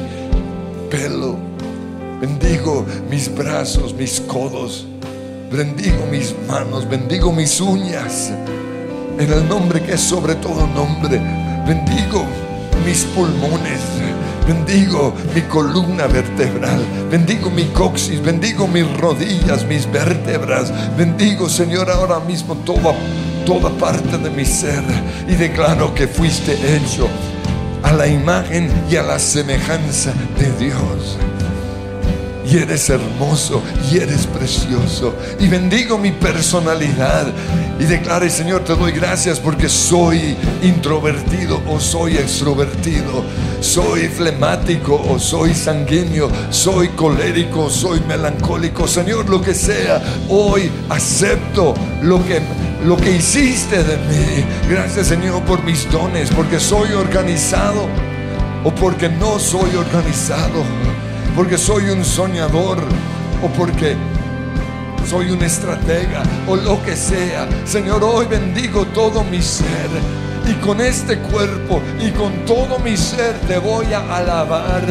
pelo, 0.89 1.35
bendigo 2.21 2.85
mis 3.09 3.33
brazos, 3.33 3.93
mis 3.93 4.21
codos, 4.21 4.87
bendigo 5.51 6.05
mis 6.09 6.33
manos, 6.47 6.89
bendigo 6.89 7.33
mis 7.33 7.59
uñas. 7.59 8.31
En 9.19 9.31
el 9.31 9.47
nombre 9.49 9.81
que 9.81 9.93
es 9.93 10.01
sobre 10.01 10.35
todo 10.35 10.65
nombre, 10.67 11.19
bendigo 11.67 12.23
mis 12.85 13.03
pulmones, 13.13 13.81
bendigo 14.47 15.13
mi 15.33 15.41
columna 15.41 16.07
vertebral, 16.07 16.83
bendigo 17.09 17.49
mi 17.49 17.65
coxis, 17.65 18.21
bendigo 18.21 18.67
mis 18.67 18.85
rodillas, 18.97 19.65
mis 19.65 19.89
vértebras, 19.91 20.71
bendigo 20.97 21.49
Señor 21.49 21.89
ahora 21.89 22.19
mismo 22.19 22.55
toda, 22.65 22.93
toda 23.45 23.69
parte 23.71 24.17
de 24.17 24.29
mi 24.29 24.45
ser. 24.45 24.83
Y 25.27 25.35
declaro 25.35 25.93
que 25.93 26.07
fuiste 26.07 26.53
hecho 26.75 27.07
a 27.83 27.91
la 27.91 28.07
imagen 28.07 28.71
y 28.89 28.95
a 28.95 29.03
la 29.03 29.19
semejanza 29.19 30.13
de 30.37 30.51
Dios. 30.65 31.17
Y 32.45 32.57
eres 32.57 32.89
hermoso 32.89 33.61
y 33.89 33.97
eres 33.97 34.27
precioso. 34.27 35.15
Y 35.39 35.47
bendigo 35.47 35.97
mi 35.97 36.11
personalidad. 36.11 37.27
Y 37.79 37.85
declare, 37.85 38.29
Señor, 38.29 38.63
te 38.63 38.75
doy 38.75 38.91
gracias 38.91 39.39
porque 39.39 39.69
soy 39.69 40.35
introvertido 40.61 41.61
o 41.67 41.79
soy 41.79 42.17
extrovertido, 42.17 43.23
soy 43.63 44.07
flemático 44.07 45.01
o 45.09 45.17
soy 45.17 45.53
sanguíneo, 45.53 46.29
soy 46.49 46.89
colérico, 46.89 47.69
soy 47.69 48.01
melancólico, 48.01 48.87
Señor, 48.87 49.29
lo 49.29 49.41
que 49.41 49.53
sea, 49.53 50.01
hoy 50.29 50.69
acepto 50.89 51.73
lo 52.01 52.23
que 52.25 52.41
lo 52.85 52.97
que 52.97 53.11
hiciste 53.11 53.81
de 53.81 53.95
mí. 53.95 54.45
Gracias, 54.69 55.07
Señor, 55.07 55.41
por 55.43 55.63
mis 55.63 55.89
dones, 55.89 56.29
porque 56.31 56.59
soy 56.59 56.91
organizado 56.91 57.87
o 58.65 58.71
porque 58.75 59.07
no 59.07 59.39
soy 59.39 59.73
organizado 59.75 60.63
porque 61.35 61.57
soy 61.57 61.89
un 61.89 62.05
soñador 62.05 62.77
o 63.43 63.47
porque 63.57 63.95
soy 65.09 65.31
un 65.31 65.41
estratega 65.41 66.23
o 66.47 66.55
lo 66.55 66.81
que 66.83 66.95
sea. 66.95 67.47
Señor, 67.65 68.03
hoy 68.03 68.27
bendigo 68.27 68.85
todo 68.93 69.23
mi 69.23 69.41
ser. 69.41 69.89
Y 70.45 70.53
con 70.55 70.81
este 70.81 71.19
cuerpo 71.19 71.81
y 71.99 72.11
con 72.11 72.45
todo 72.45 72.79
mi 72.79 72.97
ser 72.97 73.33
te 73.47 73.57
voy 73.57 73.93
a 73.93 74.17
alabar 74.17 74.83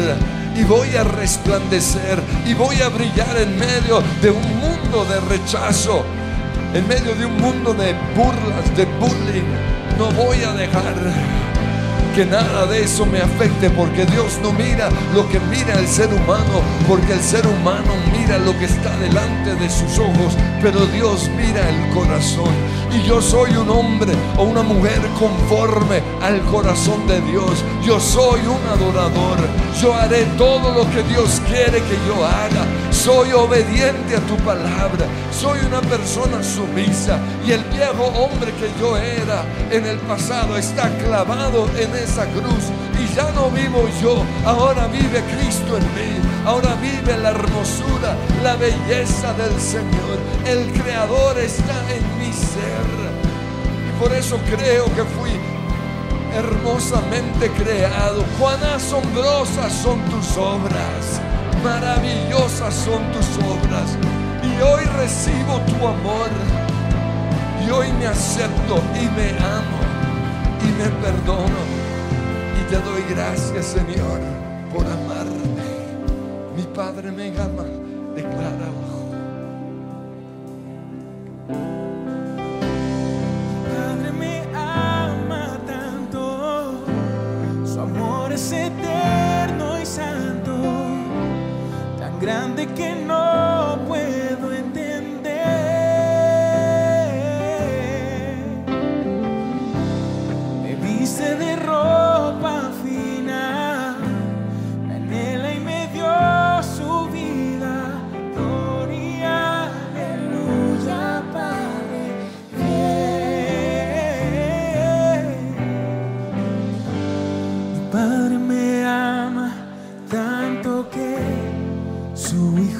y 0.55 0.63
voy 0.63 0.95
a 0.95 1.03
resplandecer 1.03 2.21
y 2.45 2.53
voy 2.53 2.81
a 2.81 2.89
brillar 2.89 3.37
en 3.37 3.57
medio 3.57 4.03
de 4.21 4.31
un 4.31 4.59
mundo 4.59 5.05
de 5.05 5.19
rechazo, 5.21 6.03
en 6.73 6.87
medio 6.87 7.15
de 7.15 7.25
un 7.25 7.37
mundo 7.37 7.73
de 7.73 7.93
burlas, 8.15 8.77
de 8.77 8.85
bullying. 8.85 9.43
No 9.97 10.11
voy 10.11 10.43
a 10.43 10.53
dejar 10.53 10.95
que 12.15 12.25
nada 12.25 12.67
de 12.67 12.83
eso 12.83 13.07
me 13.07 13.19
afecte, 13.19 13.71
porque 13.71 14.05
Dios 14.05 14.37
no 14.43 14.51
mira 14.53 14.89
lo 15.15 15.27
que 15.29 15.39
mira 15.39 15.73
el 15.79 15.87
ser 15.87 16.13
humano, 16.13 16.61
porque 16.87 17.13
el 17.13 17.19
ser 17.19 17.45
humano 17.47 17.91
mira 18.11 18.37
lo 18.37 18.57
que 18.59 18.65
está 18.65 18.95
delante 18.97 19.55
de 19.55 19.67
sus 19.67 19.97
ojos, 19.97 20.37
pero 20.61 20.85
Dios 20.87 21.29
mira 21.35 21.67
el 21.67 21.89
corazón. 21.89 22.53
Y 22.93 23.01
yo 23.07 23.21
soy 23.21 23.55
un 23.55 23.69
hombre 23.69 24.13
o 24.37 24.43
una 24.43 24.61
mujer 24.61 25.01
conforme 25.19 26.03
al 26.21 26.41
corazón 26.43 27.07
de 27.07 27.19
Dios. 27.21 27.63
Yo 27.83 27.99
soy 27.99 28.41
un 28.41 28.61
adorador. 28.67 29.39
Yo 29.81 29.95
haré 29.95 30.25
todo 30.37 30.71
lo 30.71 30.89
que 30.91 31.01
Dios 31.03 31.41
quiere 31.47 31.81
que 31.81 31.97
yo 32.07 32.23
haga. 32.23 32.65
Soy 32.91 33.31
obediente 33.31 34.15
a 34.15 34.19
tu 34.21 34.37
palabra. 34.37 35.07
Soy 35.31 35.59
una 35.65 35.81
persona 35.81 36.43
sumisa. 36.43 37.17
Y 37.45 37.51
el 37.51 37.63
viejo 37.63 38.05
hombre 38.05 38.51
que 38.53 38.69
yo 38.79 38.95
era 38.95 39.43
en 39.71 39.85
el 39.85 39.97
pasado 39.99 40.55
está 40.55 40.89
clavado 40.99 41.67
en 41.77 41.95
esa 41.95 42.25
cruz 42.27 42.69
Y 42.99 43.15
ya 43.15 43.31
no 43.31 43.49
vivo 43.49 43.87
yo, 44.01 44.23
ahora 44.45 44.87
vive 44.87 45.21
Cristo 45.35 45.77
en 45.77 45.83
mí. 45.95 46.33
Ahora 46.45 46.75
vive 46.81 47.17
la 47.17 47.29
hermosura, 47.29 48.15
la 48.43 48.55
belleza 48.55 49.33
del 49.33 49.59
Señor. 49.59 50.19
El 50.45 50.71
Creador 50.73 51.37
está 51.39 51.79
en 51.89 52.19
mi 52.19 52.33
ser. 52.33 52.85
Y 53.87 53.99
por 53.99 54.11
eso 54.13 54.37
creo 54.49 54.85
que 54.93 55.03
fui 55.03 55.31
hermosamente 56.35 57.49
creado. 57.51 58.23
Cuán 58.39 58.61
asombrosas 58.63 59.71
son 59.71 59.99
tus 60.09 60.37
obras. 60.37 61.21
Maravillosas 61.63 62.73
son 62.73 63.09
tus 63.11 63.37
obras. 63.45 63.97
Y 64.43 64.61
hoy 64.61 64.83
recibo 64.97 65.59
tu 65.61 65.87
amor. 65.87 66.29
Y 67.65 67.69
hoy 67.69 67.91
me 67.93 68.07
acepto 68.07 68.81
y 68.95 69.05
me 69.15 69.29
amo 69.39 69.79
y 70.61 70.71
me 70.77 70.89
perdono. 71.01 71.82
Te 72.69 72.79
doy 72.79 73.03
gracias, 73.09 73.65
Señor, 73.65 74.19
por 74.73 74.85
amarme. 74.85 75.43
Mi 76.55 76.63
Padre 76.73 77.11
me 77.11 77.29
ama, 77.39 77.65
declara 78.15 78.67
Padre 83.75 84.11
me 84.11 84.41
ama 84.55 85.59
tanto, 85.67 86.83
su 87.65 87.79
amor 87.79 88.33
es 88.33 88.51
eterno 88.51 89.79
y 89.79 89.85
santo, 89.85 90.55
tan 91.99 92.19
grande 92.19 92.65
que 92.73 92.95
no 93.05 93.52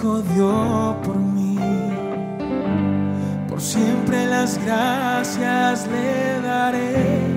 Hijo 0.03 0.21
dio 0.35 0.97
por 1.05 1.15
mí. 1.15 1.57
Por 3.47 3.61
siempre 3.61 4.25
las 4.27 4.57
gracias 4.65 5.87
le 5.87 6.41
daré. 6.41 7.32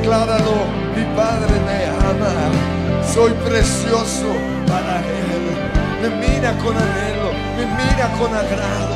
Decláralo, 0.00 0.64
mi 0.96 1.04
Padre 1.14 1.54
me 1.66 1.84
ama, 2.10 2.32
soy 3.12 3.32
precioso 3.46 4.32
para 4.66 4.98
Él, 5.00 5.44
me 6.02 6.08
mira 6.16 6.52
con 6.58 6.74
anhelo, 6.74 7.30
me 7.56 7.66
mira 7.66 8.08
con 8.18 8.34
agrado, 8.34 8.94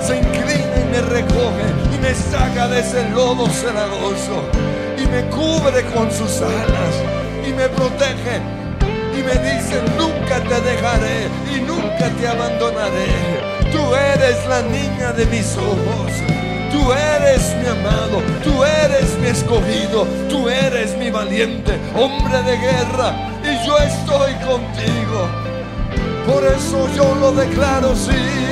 se 0.00 0.18
inclina 0.18 0.76
y 0.76 0.90
me 0.92 1.00
recoge 1.00 1.66
y 1.94 1.98
me 2.02 2.14
saca 2.14 2.68
de 2.68 2.80
ese 2.80 3.08
lodo 3.10 3.46
cenagoso. 3.48 4.44
Y 4.98 5.06
me 5.06 5.22
cubre 5.30 5.82
con 5.94 6.10
sus 6.10 6.42
alas 6.42 6.94
y 7.46 7.52
me 7.52 7.68
protege. 7.70 8.40
Y 9.16 9.22
me 9.22 9.32
dice, 9.32 9.82
nunca 9.96 10.40
te 10.40 10.60
dejaré 10.60 11.28
y 11.54 11.60
nunca 11.62 12.10
te 12.20 12.28
abandonaré. 12.28 13.40
Tú 13.72 13.94
eres 13.94 14.46
la 14.46 14.62
niña 14.62 15.12
de 15.12 15.24
mis 15.26 15.56
ojos. 15.56 16.39
Tú 16.80 16.92
eres 16.94 17.54
mi 17.56 17.66
amado, 17.66 18.22
tú 18.42 18.64
eres 18.64 19.14
mi 19.18 19.26
escogido, 19.28 20.06
tú 20.30 20.48
eres 20.48 20.96
mi 20.96 21.10
valiente, 21.10 21.78
hombre 21.94 22.42
de 22.42 22.56
guerra, 22.56 23.14
y 23.44 23.66
yo 23.66 23.76
estoy 23.78 24.32
contigo. 24.36 25.28
Por 26.26 26.42
eso 26.42 26.88
yo 26.96 27.14
lo 27.16 27.32
declaro 27.32 27.94
sí. 27.94 28.49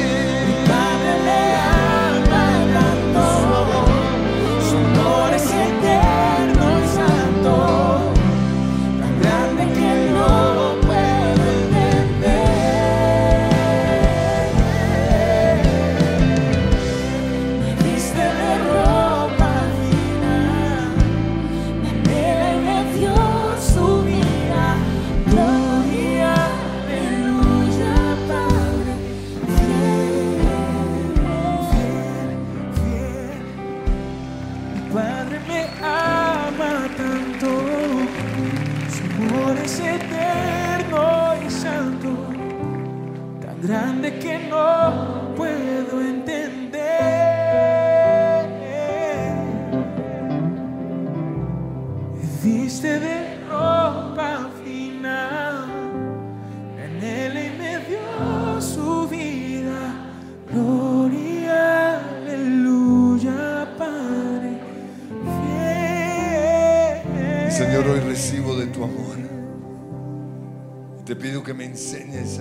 Te 71.09 71.17
pido 71.17 71.43
que 71.43 71.55
me 71.55 71.65
enseñes 71.65 72.39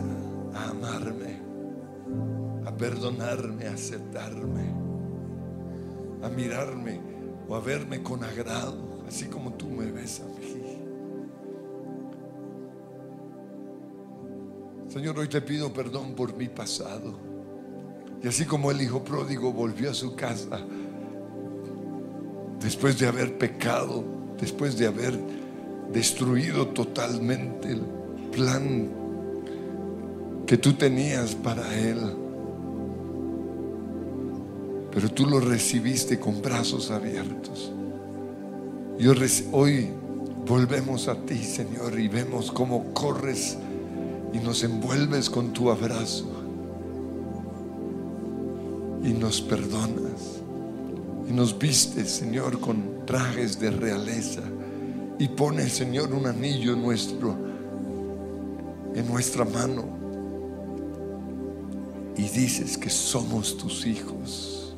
a, 0.53 0.69
amarme, 0.71 1.39
a 2.65 2.75
perdonarme, 2.75 3.65
a 3.65 3.71
aceptarme, 3.71 4.69
a 6.21 6.27
mirarme 6.27 6.99
o 7.47 7.55
a 7.55 7.61
verme 7.61 8.03
con 8.03 8.25
agrado, 8.25 9.05
así 9.07 9.27
como 9.27 9.53
tú 9.53 9.69
me 9.69 9.89
ves 9.89 10.19
a 10.19 10.25
mí. 10.25 10.81
Señor, 14.89 15.17
hoy 15.17 15.29
te 15.29 15.39
pido 15.39 15.71
perdón 15.71 16.13
por 16.13 16.35
mi 16.35 16.49
pasado. 16.49 17.17
Y 18.21 18.27
así 18.27 18.43
como 18.43 18.69
el 18.69 18.81
hijo 18.81 19.01
pródigo 19.01 19.53
volvió 19.53 19.91
a 19.91 19.93
su 19.93 20.13
casa, 20.13 20.59
después 22.59 22.99
de 22.99 23.07
haber 23.07 23.37
pecado, 23.37 24.03
después 24.37 24.77
de 24.77 24.87
haber 24.87 25.17
destruido 25.93 26.67
totalmente 26.67 27.77
plan 28.37 28.87
que 30.45 30.57
tú 30.57 30.73
tenías 30.73 31.33
para 31.33 31.75
él. 31.75 31.97
Pero 34.91 35.09
tú 35.09 35.25
lo 35.25 35.39
recibiste 35.39 36.19
con 36.19 36.39
brazos 36.41 36.91
abiertos. 36.91 37.71
Y 38.99 39.07
hoy 39.51 39.89
volvemos 40.45 41.07
a 41.07 41.15
ti, 41.15 41.43
Señor, 41.43 41.99
y 41.99 42.07
vemos 42.07 42.51
cómo 42.51 42.93
corres 42.93 43.57
y 44.33 44.37
nos 44.37 44.63
envuelves 44.63 45.31
con 45.31 45.51
tu 45.51 45.71
abrazo. 45.71 46.31
Y 49.03 49.13
nos 49.13 49.41
perdonas. 49.41 50.41
Y 51.27 51.33
nos 51.33 51.57
vistes, 51.57 52.11
Señor, 52.11 52.59
con 52.59 53.03
trajes 53.07 53.59
de 53.59 53.71
realeza. 53.71 54.41
Y 55.17 55.27
pones, 55.29 55.73
Señor, 55.73 56.13
un 56.13 56.27
anillo 56.27 56.75
nuestro 56.75 57.46
en 58.97 59.07
nuestra 59.07 59.45
mano. 59.45 59.85
Y 62.15 62.23
dices 62.29 62.77
que 62.77 62.89
somos 62.89 63.57
tus 63.57 63.85
hijos. 63.85 64.75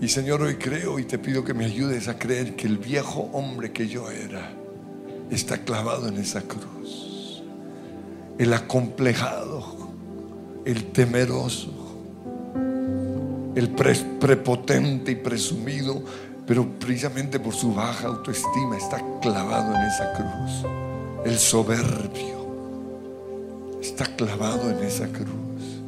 Y 0.00 0.06
Señor, 0.06 0.42
hoy 0.42 0.54
creo 0.54 1.00
y 1.00 1.04
te 1.04 1.18
pido 1.18 1.42
que 1.42 1.54
me 1.54 1.64
ayudes 1.64 2.06
a 2.06 2.16
creer 2.16 2.54
que 2.54 2.68
el 2.68 2.78
viejo 2.78 3.28
hombre 3.32 3.72
que 3.72 3.88
yo 3.88 4.10
era 4.10 4.52
está 5.28 5.58
clavado 5.58 6.06
en 6.06 6.18
esa 6.18 6.42
cruz. 6.42 7.42
El 8.38 8.52
acomplejado, 8.52 9.64
el 10.64 10.92
temeroso, 10.92 11.72
el 13.56 13.70
pre- 13.70 13.96
prepotente 14.20 15.10
y 15.10 15.16
presumido, 15.16 16.00
pero 16.46 16.78
precisamente 16.78 17.40
por 17.40 17.52
su 17.52 17.74
baja 17.74 18.06
autoestima 18.06 18.76
está 18.76 19.02
clavado 19.20 19.74
en 19.74 19.82
esa 19.82 20.12
cruz. 20.12 20.87
El 21.28 21.38
soberbio 21.38 22.38
está 23.82 24.06
clavado 24.16 24.70
en 24.70 24.78
esa 24.78 25.06
cruz. 25.08 25.82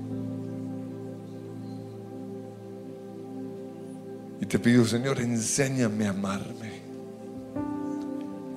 Y 4.39 4.45
te 4.45 4.59
pido, 4.59 4.85
Señor, 4.85 5.19
enséñame 5.19 6.07
a 6.07 6.11
amarme. 6.11 6.83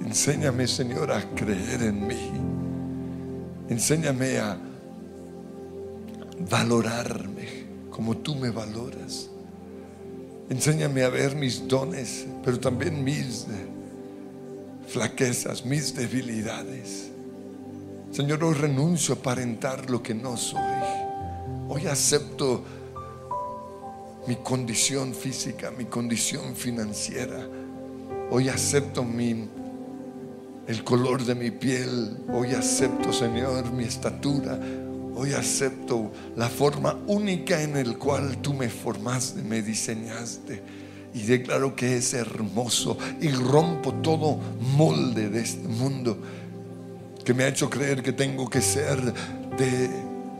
Enséñame, 0.05 0.67
Señor, 0.67 1.09
a 1.13 1.21
creer 1.34 1.84
en 1.84 2.05
mí. 2.05 2.31
Enséñame 3.69 4.39
a 4.39 4.57
valorarme 6.49 7.47
como 7.91 8.17
tú 8.17 8.36
me 8.36 8.49
valoras. 8.49 9.29
Enséñame 10.49 11.03
a 11.03 11.09
ver 11.09 11.38
mis 11.38 11.65
dones, 11.65 12.27
pero 12.43 12.59
también 12.59 13.01
mis 13.05 13.47
flaquezas, 14.94 15.66
mis 15.66 15.96
debilidades. 15.96 17.10
Señor, 18.12 18.44
hoy 18.44 18.54
renuncio 18.54 19.16
a 19.16 19.18
aparentar 19.18 19.89
lo 19.89 20.04
que 20.04 20.14
no 20.14 20.38
soy. 20.38 20.62
Hoy 21.68 21.88
acepto 21.88 22.64
mi 24.28 24.36
condición 24.36 25.16
física, 25.16 25.72
mi 25.72 25.86
condición 25.86 26.56
financiera. 26.56 27.44
Hoy 28.30 28.50
acepto 28.50 29.04
mi, 29.04 29.50
el 30.68 30.84
color 30.84 31.26
de 31.26 31.34
mi 31.34 31.50
piel. 31.50 32.18
Hoy 32.32 32.54
acepto, 32.54 33.12
Señor, 33.12 33.72
mi 33.72 33.86
estatura. 33.86 34.60
Hoy 35.16 35.34
acepto 35.34 36.12
la 36.36 36.50
forma 36.50 37.00
única 37.08 37.64
en 37.64 37.78
el 37.78 37.98
cual 37.98 38.38
tú 38.44 38.54
me 38.54 38.70
formaste, 38.70 39.41
me 39.41 39.64
diseñaste. 39.64 40.82
Y 41.14 41.22
declaro 41.24 41.76
que 41.76 41.97
es 41.97 42.14
hermoso 42.14 42.97
y 43.22 43.30
rompo 43.30 43.93
todo 43.95 44.39
molde 44.76 45.30
de 45.30 45.41
este 45.41 45.68
mundo 45.68 46.18
que 47.24 47.34
me 47.34 47.43
ha 47.43 47.47
hecho 47.47 47.70
creer 47.70 48.03
que 48.03 48.11
tengo 48.11 48.49
que 48.49 48.61
ser 48.61 48.99
de 49.57 49.89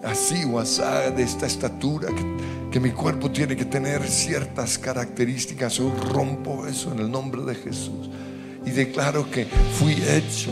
así 0.04 0.44
o 0.44 0.60
asá, 0.60 1.12
de 1.12 1.24
esta 1.24 1.46
estatura, 1.46 2.10
que, 2.10 2.70
que 2.72 2.80
mi 2.80 2.92
cuerpo 2.92 3.32
tiene 3.32 3.56
que 3.56 3.66
tener 3.66 4.08
ciertas 4.08 4.78
características. 4.78 5.76
Yo 5.76 5.94
rompo 6.12 6.68
eso 6.68 6.92
en 6.92 7.00
el 7.00 7.10
nombre 7.10 7.42
de 7.44 7.56
Jesús 7.56 8.10
y 8.66 8.72
declaro 8.72 9.30
que 9.30 9.46
fui 9.80 9.94
hecho 9.94 10.52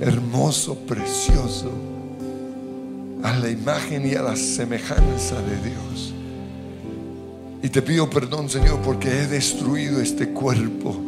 hermoso, 0.00 0.76
precioso, 0.86 1.70
a 3.22 3.34
la 3.36 3.48
imagen 3.48 4.06
y 4.06 4.14
a 4.14 4.22
la 4.22 4.36
semejanza 4.36 5.40
de 5.40 5.70
Dios. 5.70 6.13
Y 7.64 7.70
te 7.70 7.80
pido 7.80 8.10
perdón, 8.10 8.50
Señor, 8.50 8.78
porque 8.84 9.08
he 9.08 9.26
destruido 9.26 9.98
este 9.98 10.28
cuerpo 10.28 11.00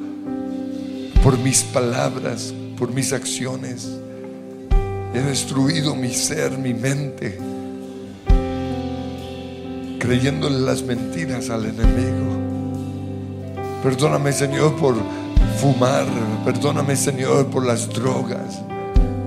por 1.22 1.36
mis 1.36 1.62
palabras, 1.62 2.54
por 2.78 2.90
mis 2.94 3.12
acciones. 3.12 3.86
He 5.12 5.20
destruido 5.20 5.94
mi 5.94 6.14
ser, 6.14 6.56
mi 6.56 6.72
mente, 6.72 7.38
creyéndole 9.98 10.60
las 10.60 10.82
mentiras 10.82 11.50
al 11.50 11.66
enemigo. 11.66 12.24
Perdóname, 13.82 14.32
Señor, 14.32 14.76
por 14.76 14.94
fumar. 15.60 16.06
Perdóname, 16.42 16.96
Señor, 16.96 17.48
por 17.48 17.66
las 17.66 17.86
drogas. 17.90 18.62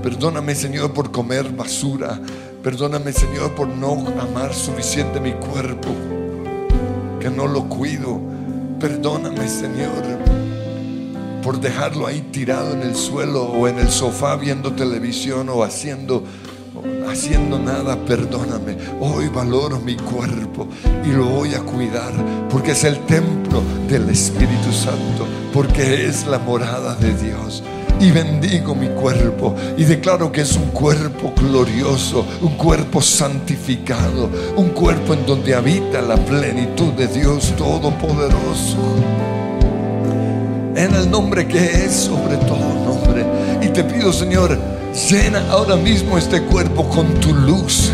Perdóname, 0.02 0.56
Señor, 0.56 0.94
por 0.94 1.12
comer 1.12 1.48
basura. 1.52 2.20
Perdóname, 2.64 3.14
Señor, 3.14 3.54
por 3.54 3.68
no 3.68 4.08
amar 4.20 4.52
suficiente 4.52 5.20
mi 5.20 5.34
cuerpo, 5.34 5.90
que 7.20 7.30
no 7.30 7.48
lo 7.48 7.68
cuido. 7.68 8.20
Perdóname, 8.80 9.48
Señor, 9.48 10.04
por 11.44 11.60
dejarlo 11.60 12.08
ahí 12.08 12.22
tirado 12.32 12.74
en 12.74 12.82
el 12.82 12.96
suelo 12.96 13.44
o 13.44 13.68
en 13.68 13.80
el 13.80 13.90
sofá 13.90 14.36
viendo 14.36 14.74
televisión 14.74 15.50
o 15.50 15.64
haciendo 15.64 16.24
haciendo 17.10 17.60
nada, 17.60 17.98
perdóname. 18.06 18.78
Hoy 19.00 19.28
valoro 19.28 19.80
mi 19.80 19.96
cuerpo 19.96 20.68
y 21.06 21.12
lo 21.12 21.26
voy 21.26 21.54
a 21.54 21.60
cuidar 21.62 22.14
porque 22.50 22.72
es 22.72 22.84
el 22.84 23.00
templo 23.06 23.62
del 23.90 24.10
Espíritu 24.10 24.72
Santo, 24.72 25.28
porque 25.54 26.06
es 26.06 26.26
la 26.28 26.40
morada 26.40 26.96
de 26.96 27.14
Dios. 27.16 27.64
Y 28.00 28.12
bendigo 28.12 28.76
mi 28.76 28.88
cuerpo 28.88 29.56
y 29.78 29.84
declaro 29.84 30.32
que 30.32 30.42
es 30.42 30.56
un 30.56 30.70
cuerpo 30.72 31.34
glorioso, 31.36 32.26
un 32.42 32.56
cuerpo 32.56 33.02
santificado, 33.02 34.30
un 34.56 34.70
cuerpo 34.70 35.14
en 35.14 35.26
donde 35.26 35.54
habita 35.54 36.02
la 36.02 36.16
plenitud 36.16 36.94
de 36.94 37.08
Dios 37.08 37.54
Todopoderoso 37.58 38.78
en 40.80 40.96
el 40.96 41.12
nombre 41.12 41.46
que 41.46 41.58
es 41.58 41.94
sobre 41.94 42.38
todo 42.38 42.74
nombre. 42.86 43.26
Y 43.62 43.68
te 43.68 43.84
pido, 43.84 44.14
Señor, 44.14 44.58
llena 45.10 45.44
ahora 45.50 45.76
mismo 45.76 46.18
este 46.18 46.42
cuerpo 46.44 46.88
con 46.88 47.14
tu 47.16 47.34
luz. 47.34 47.92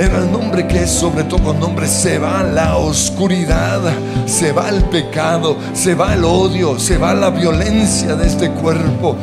En 0.00 0.14
el 0.14 0.32
nombre 0.32 0.66
que 0.66 0.84
es 0.84 0.90
sobre 0.90 1.24
todo 1.24 1.52
nombre, 1.52 1.86
se 1.86 2.18
va 2.18 2.42
la 2.42 2.78
oscuridad, 2.78 3.82
se 4.24 4.50
va 4.50 4.70
el 4.70 4.82
pecado, 4.84 5.58
se 5.74 5.94
va 5.94 6.14
el 6.14 6.24
odio, 6.24 6.78
se 6.78 6.96
va 6.96 7.12
la 7.12 7.28
violencia 7.28 8.16
de 8.16 8.26
este 8.26 8.50
cuerpo. 8.50 9.14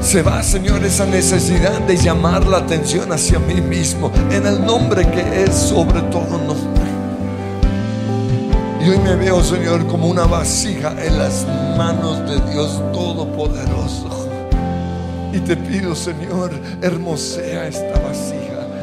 Se 0.00 0.22
va, 0.22 0.40
Señor, 0.44 0.84
esa 0.84 1.04
necesidad 1.04 1.80
de 1.80 1.96
llamar 1.96 2.46
la 2.46 2.58
atención 2.58 3.10
hacia 3.10 3.40
mí 3.40 3.60
mismo. 3.60 4.12
En 4.30 4.46
el 4.46 4.64
nombre 4.64 5.04
que 5.10 5.42
es 5.42 5.52
sobre 5.52 6.00
todo 6.02 6.38
nombre. 6.38 6.84
Y 8.86 8.88
hoy 8.88 8.98
me 8.98 9.16
veo, 9.16 9.42
Señor, 9.42 9.84
como 9.88 10.06
una 10.06 10.26
vasija 10.26 10.94
en 11.04 11.18
las 11.18 11.44
manos 11.76 12.20
de 12.20 12.52
Dios 12.52 12.80
Todopoderoso. 12.92 14.28
Y 15.32 15.40
te 15.40 15.56
pido, 15.56 15.96
Señor, 15.96 16.52
hermosea 16.82 17.66
esta 17.66 17.98
vasija, 17.98 18.39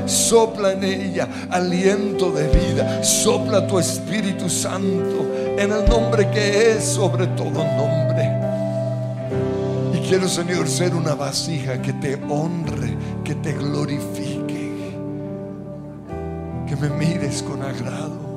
Sopla 0.07 0.71
en 0.71 0.83
ella 0.83 1.27
aliento 1.49 2.31
de 2.31 2.47
vida. 2.47 3.03
Sopla 3.03 3.67
tu 3.67 3.77
Espíritu 3.77 4.49
Santo 4.49 5.25
en 5.57 5.71
el 5.71 5.85
nombre 5.89 6.29
que 6.29 6.71
es 6.71 6.83
sobre 6.83 7.27
todo 7.27 7.63
nombre. 7.63 8.31
Y 9.93 10.07
quiero, 10.07 10.27
Señor, 10.27 10.67
ser 10.67 10.93
una 10.95 11.13
vasija 11.13 11.81
que 11.81 11.93
te 11.93 12.15
honre, 12.29 12.95
que 13.23 13.35
te 13.35 13.53
glorifique, 13.53 14.95
que 16.67 16.75
me 16.75 16.89
mires 16.89 17.43
con 17.43 17.61
agrado 17.61 18.27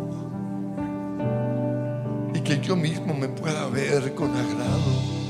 y 2.35 2.41
que 2.41 2.61
yo 2.61 2.75
mismo 2.75 3.15
me 3.15 3.29
pueda 3.29 3.67
ver 3.67 4.15
con 4.15 4.31
agrado. 4.31 5.21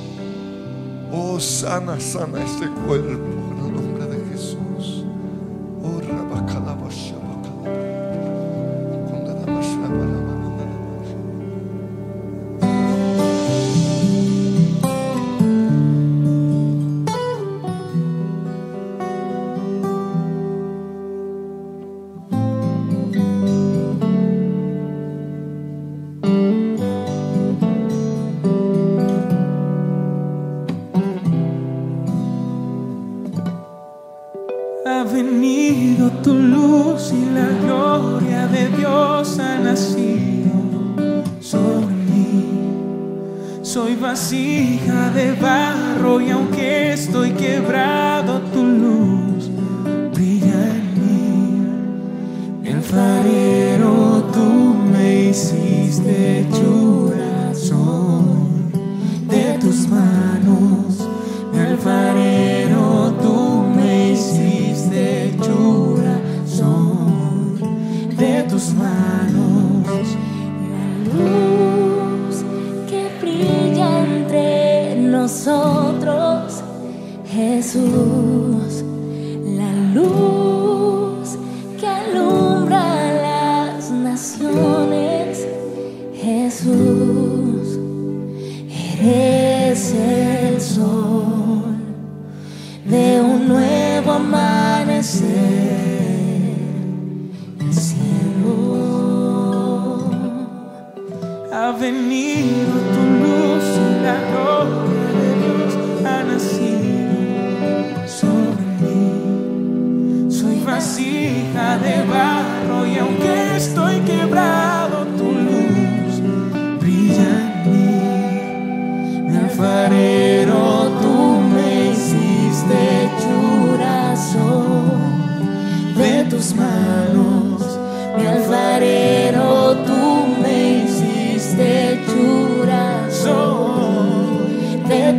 Oh, 1.13 1.41
sana, 1.41 1.99
sana 1.99 2.43
este 2.45 2.69
cuerpo 2.87 3.60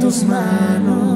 tus 0.01 0.23
manos. 0.23 1.10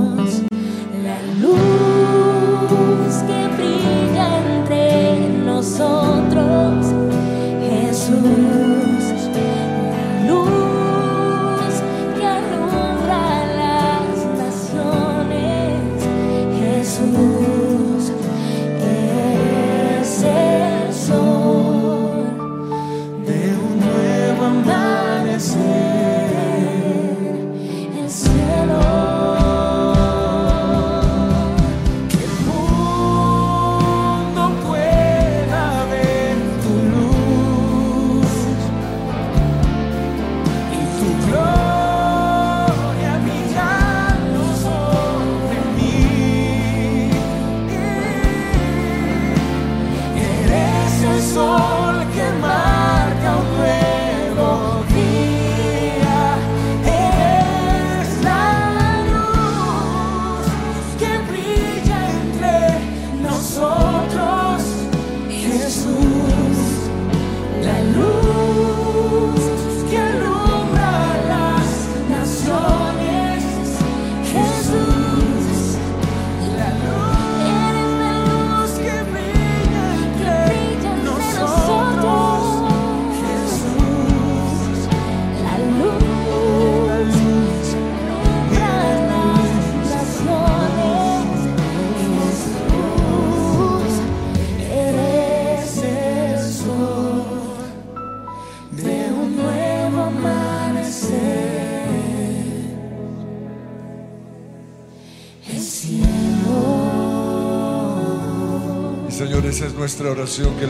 Nuestra 109.85 110.09
oración, 110.09 110.55
que 110.55 110.65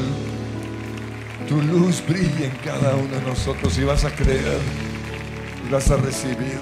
tu 1.47 1.61
luz 1.61 2.03
brille 2.05 2.47
en 2.47 2.55
cada 2.65 2.97
uno 2.97 3.15
de 3.15 3.21
nosotros 3.21 3.77
y 3.77 3.85
vas 3.85 4.03
a 4.03 4.13
creer, 4.13 4.59
y 5.65 5.71
vas 5.71 5.89
a 5.89 5.95
recibir 5.95 6.59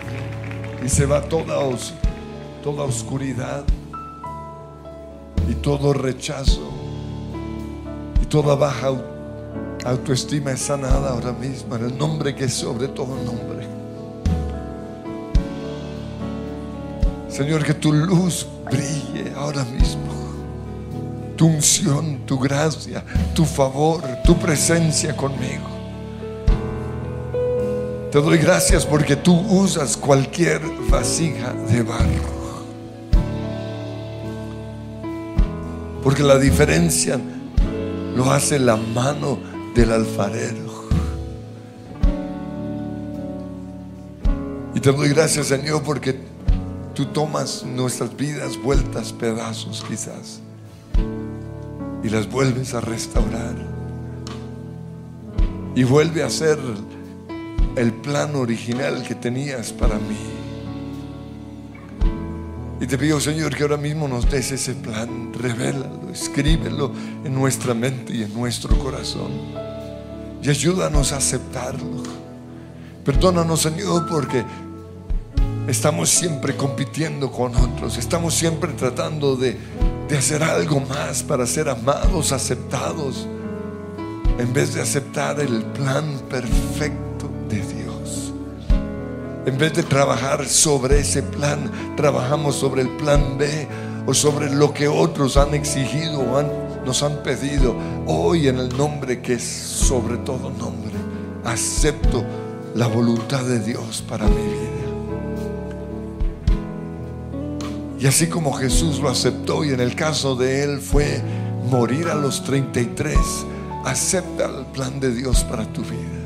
y 0.86 0.88
se 0.88 1.08
va 1.08 1.20
toda, 1.24 1.58
os- 1.58 1.96
toda 2.64 2.84
oscuridad 2.84 3.64
y 5.50 5.56
todo 5.56 5.94
rechazo 5.94 6.70
y 8.22 8.26
toda 8.28 8.54
baja 8.54 8.90
au- 8.92 9.04
autoestima 9.86 10.52
es 10.52 10.60
sanada 10.60 11.10
ahora 11.10 11.32
mismo 11.32 11.76
en 11.76 11.86
el 11.86 11.98
nombre 11.98 12.36
que 12.36 12.46
es 12.46 12.54
sobre 12.54 12.88
todo 12.88 13.16
nombre. 13.16 13.68
Señor, 17.30 17.64
que 17.64 17.74
tu 17.74 17.92
luz 17.92 18.46
brille 18.70 19.34
ahora 19.36 19.64
mismo 19.66 20.14
tu 21.36 21.48
unción, 21.48 22.20
tu 22.26 22.38
gracia, 22.38 23.04
tu 23.34 23.46
favor, 23.46 24.04
tu 24.24 24.38
presencia 24.38 25.16
conmigo. 25.16 25.74
Te 28.12 28.22
doy 28.22 28.38
gracias 28.38 28.86
porque 28.86 29.16
tú 29.16 29.34
usas 29.34 29.98
cualquier 29.98 30.62
vasija 30.90 31.52
de 31.54 31.82
barro. 31.82 32.34
Porque 36.04 36.22
la 36.22 36.38
diferencia 36.38 37.20
lo 38.16 38.32
hace 38.32 38.60
la 38.60 38.76
mano 38.76 39.40
del 39.74 39.92
alfarero. 39.92 40.84
Y 44.76 44.80
te 44.80 44.92
doy 44.92 45.10
gracias, 45.10 45.48
Señor, 45.48 45.82
porque 45.82 46.20
tú 46.94 47.06
tomas 47.06 47.64
nuestras 47.64 48.16
vidas 48.16 48.62
vueltas 48.62 49.12
pedazos 49.12 49.84
quizás 49.88 50.42
y 52.04 52.10
las 52.10 52.30
vuelves 52.30 52.74
a 52.74 52.82
restaurar. 52.82 53.56
Y 55.76 55.84
vuelve 55.84 56.22
a 56.24 56.30
ser 56.30 56.60
el 57.76 57.94
plan 57.94 58.36
original 58.36 59.04
que 59.08 59.16
tenías 59.16 59.72
para 59.72 59.96
mí. 59.96 60.18
Y 62.80 62.86
te 62.86 62.98
pido, 62.98 63.20
Señor, 63.20 63.56
que 63.56 63.64
ahora 63.64 63.78
mismo 63.78 64.08
nos 64.08 64.30
des 64.30 64.52
ese 64.52 64.74
plan, 64.74 65.34
revélalo, 65.34 66.10
escríbelo 66.12 66.92
en 67.24 67.34
nuestra 67.34 67.74
mente 67.74 68.14
y 68.14 68.24
en 68.24 68.34
nuestro 68.34 68.78
corazón. 68.78 69.32
Y 70.44 70.50
ayúdanos 70.50 71.14
a 71.14 71.18
aceptarlo. 71.18 72.04
Perdónanos, 73.06 73.62
Señor, 73.62 74.06
porque 74.10 74.44
estamos 75.68 76.10
siempre 76.10 76.58
compitiendo 76.58 77.32
con 77.32 77.56
otros, 77.56 77.98
estamos 77.98 78.34
siempre 78.34 78.74
tratando 78.74 79.38
de, 79.38 79.58
de 80.08 80.18
hacer 80.18 80.44
algo 80.44 80.80
más 80.82 81.24
para 81.24 81.46
ser 81.48 81.70
amados, 81.70 82.32
aceptados, 82.32 83.28
en 84.38 84.54
vez 84.54 84.74
de 84.74 84.82
aceptar 84.82 85.40
el 85.40 85.64
plan 85.64 86.06
perfecto 86.30 87.30
de 87.50 87.58
Dios. 87.58 88.34
En 89.46 89.58
vez 89.58 89.74
de 89.74 89.84
trabajar 89.84 90.46
sobre 90.48 91.00
ese 91.00 91.22
plan, 91.24 91.72
trabajamos 91.98 92.56
sobre 92.56 92.82
el 92.84 92.90
plan 92.90 93.38
B 93.38 93.68
o 94.06 94.14
sobre 94.14 94.50
lo 94.54 94.74
que 94.74 94.88
otros 94.88 95.38
han 95.38 95.54
exigido 95.54 96.20
o 96.20 96.38
han- 96.38 96.52
nos 96.86 97.04
han 97.04 97.18
pedido. 97.24 97.76
Hoy 98.06 98.48
en 98.48 98.60
el 98.60 98.70
nombre 98.78 99.22
que 99.22 99.34
es 99.34 99.44
sobre 99.44 100.18
todo 100.18 100.50
nombre, 100.50 100.94
acepto 101.46 102.24
la 102.76 102.88
voluntad 102.88 103.44
de 103.44 103.60
Dios 103.60 104.04
para 104.08 104.26
mi 104.28 104.36
vida. 104.36 104.83
Y 108.04 108.06
así 108.06 108.28
como 108.28 108.52
Jesús 108.52 109.00
lo 109.00 109.08
aceptó 109.08 109.64
y 109.64 109.70
en 109.70 109.80
el 109.80 109.96
caso 109.96 110.36
de 110.36 110.62
él 110.62 110.82
fue 110.82 111.22
morir 111.72 112.10
a 112.10 112.16
los 112.16 112.44
33, 112.44 113.18
acepta 113.86 114.44
el 114.44 114.66
plan 114.74 115.00
de 115.00 115.16
Dios 115.16 115.46
para 115.46 115.64
tu 115.72 115.84
vida. 115.84 116.20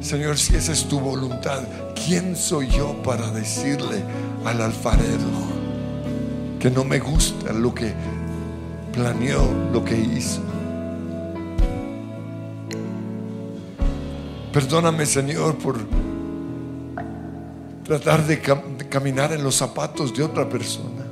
Señor, 0.00 0.38
si 0.38 0.54
esa 0.54 0.70
es 0.70 0.84
tu 0.84 1.00
voluntad, 1.00 1.64
¿quién 2.06 2.36
soy 2.36 2.68
yo 2.68 2.94
para 3.02 3.28
decirle 3.32 4.04
al 4.44 4.60
alfarero 4.60 5.32
que 6.60 6.70
no 6.70 6.84
me 6.84 7.00
gusta 7.00 7.52
lo 7.52 7.74
que 7.74 7.92
planeó, 8.92 9.52
lo 9.72 9.84
que 9.84 9.98
hizo? 9.98 10.42
Perdóname, 14.52 15.06
Señor, 15.06 15.58
por 15.58 15.76
tratar 17.82 18.24
de, 18.28 18.40
caminar 18.94 19.32
en 19.32 19.42
los 19.42 19.56
zapatos 19.56 20.14
de 20.14 20.22
otra 20.22 20.48
persona. 20.48 21.04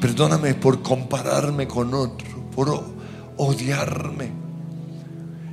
Perdóname 0.00 0.54
por 0.54 0.80
compararme 0.80 1.68
con 1.68 1.92
otro, 1.92 2.26
por 2.56 2.82
odiarme 3.36 4.32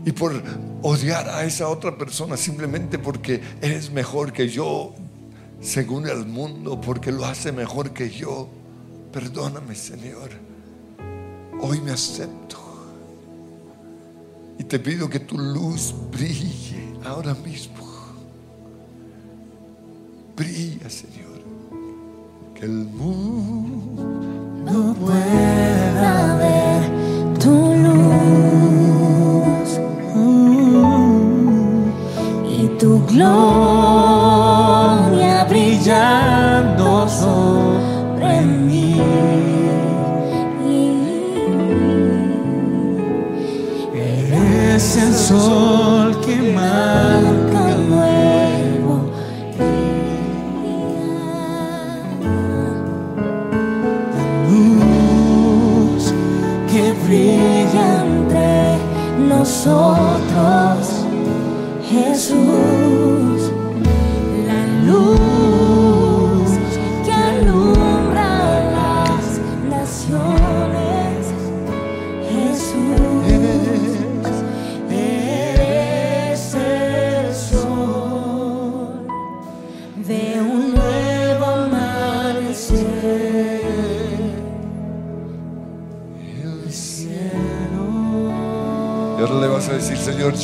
y 0.05 0.13
por 0.13 0.41
odiar 0.83 1.27
a 1.27 1.43
esa 1.43 1.67
otra 1.67 1.97
persona 1.97 2.37
simplemente 2.37 2.97
porque 2.97 3.41
eres 3.61 3.91
mejor 3.91 4.31
que 4.31 4.47
yo, 4.47 4.95
según 5.59 6.07
el 6.07 6.25
mundo, 6.25 6.79
porque 6.79 7.11
lo 7.11 7.25
hace 7.25 7.51
mejor 7.51 7.91
que 7.91 8.09
yo. 8.09 8.47
Perdóname, 9.11 9.75
Señor. 9.75 10.29
Hoy 11.59 11.81
me 11.81 11.91
acepto. 11.91 12.55
Y 14.57 14.63
te 14.63 14.79
pido 14.79 15.09
que 15.09 15.19
tu 15.19 15.37
luz 15.37 15.93
brille 16.09 16.93
ahora 17.03 17.33
mismo. 17.33 17.96
Brilla, 20.37 20.87
Señor. 20.87 21.41
Que 22.53 22.65
el 22.65 22.85
mundo 22.85 24.03
no 24.65 24.93
pueda 24.93 26.35
ver 26.37 26.83
tu 27.39 27.73
luz 27.85 28.09
y 32.47 32.67
tu 32.77 33.03
gloria 33.07 34.15
brillando 35.49 37.09
sobre 37.09 38.41
mí. 38.41 39.01
Eres 43.95 44.97
el 44.97 45.13
sol 45.15 45.86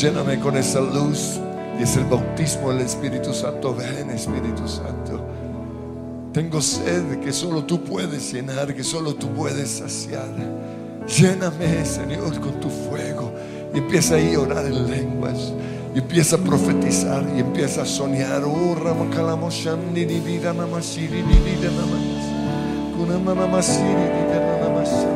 lléname 0.03 0.37
con 0.39 0.57
esa 0.57 0.81
luz. 0.81 1.39
Y 1.79 1.83
es 1.83 1.95
el 1.95 2.03
bautismo 2.05 2.71
del 2.71 2.81
Espíritu 2.81 3.33
Santo. 3.33 3.73
Ven, 3.73 4.09
Espíritu 4.09 4.67
Santo. 4.67 5.25
Tengo 6.33 6.61
sed 6.61 7.19
que 7.19 7.31
solo 7.31 7.63
tú 7.63 7.83
puedes 7.83 8.33
llenar, 8.33 8.75
que 8.75 8.83
solo 8.83 9.15
tú 9.15 9.29
puedes 9.29 9.69
saciar. 9.69 10.29
Lléname, 11.07 11.85
Señor, 11.85 12.39
con 12.41 12.59
tu 12.59 12.69
fuego. 12.69 13.31
Y 13.73 13.77
empieza 13.77 14.15
ahí 14.15 14.33
a 14.33 14.41
orar 14.41 14.65
en 14.65 14.91
lenguas. 14.91 15.53
Y 15.95 15.99
empieza 15.99 16.35
a 16.35 16.39
profetizar. 16.39 17.23
Y 17.35 17.39
empieza 17.39 17.83
a 17.83 17.85
soñar. 17.85 18.43
Oh, 18.43 18.75
Ramakalamoshan, 18.75 19.93
Nidibida, 19.93 20.53
Namashiri, 20.53 21.23
Nidida, 21.23 21.71
Namas. 21.71 22.97
Kunamanamasiri, 22.97 23.83
Nidida, 23.83 25.12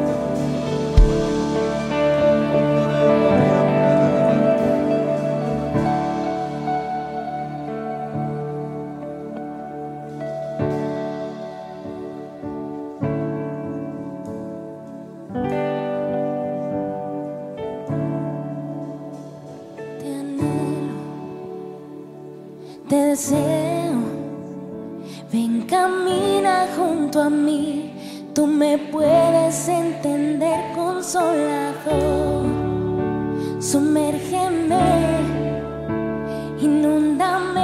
puedes 28.97 29.67
entender, 29.67 30.59
consolador. 30.73 32.45
Sumérgeme, 33.59 34.87
inúndame 36.59 37.56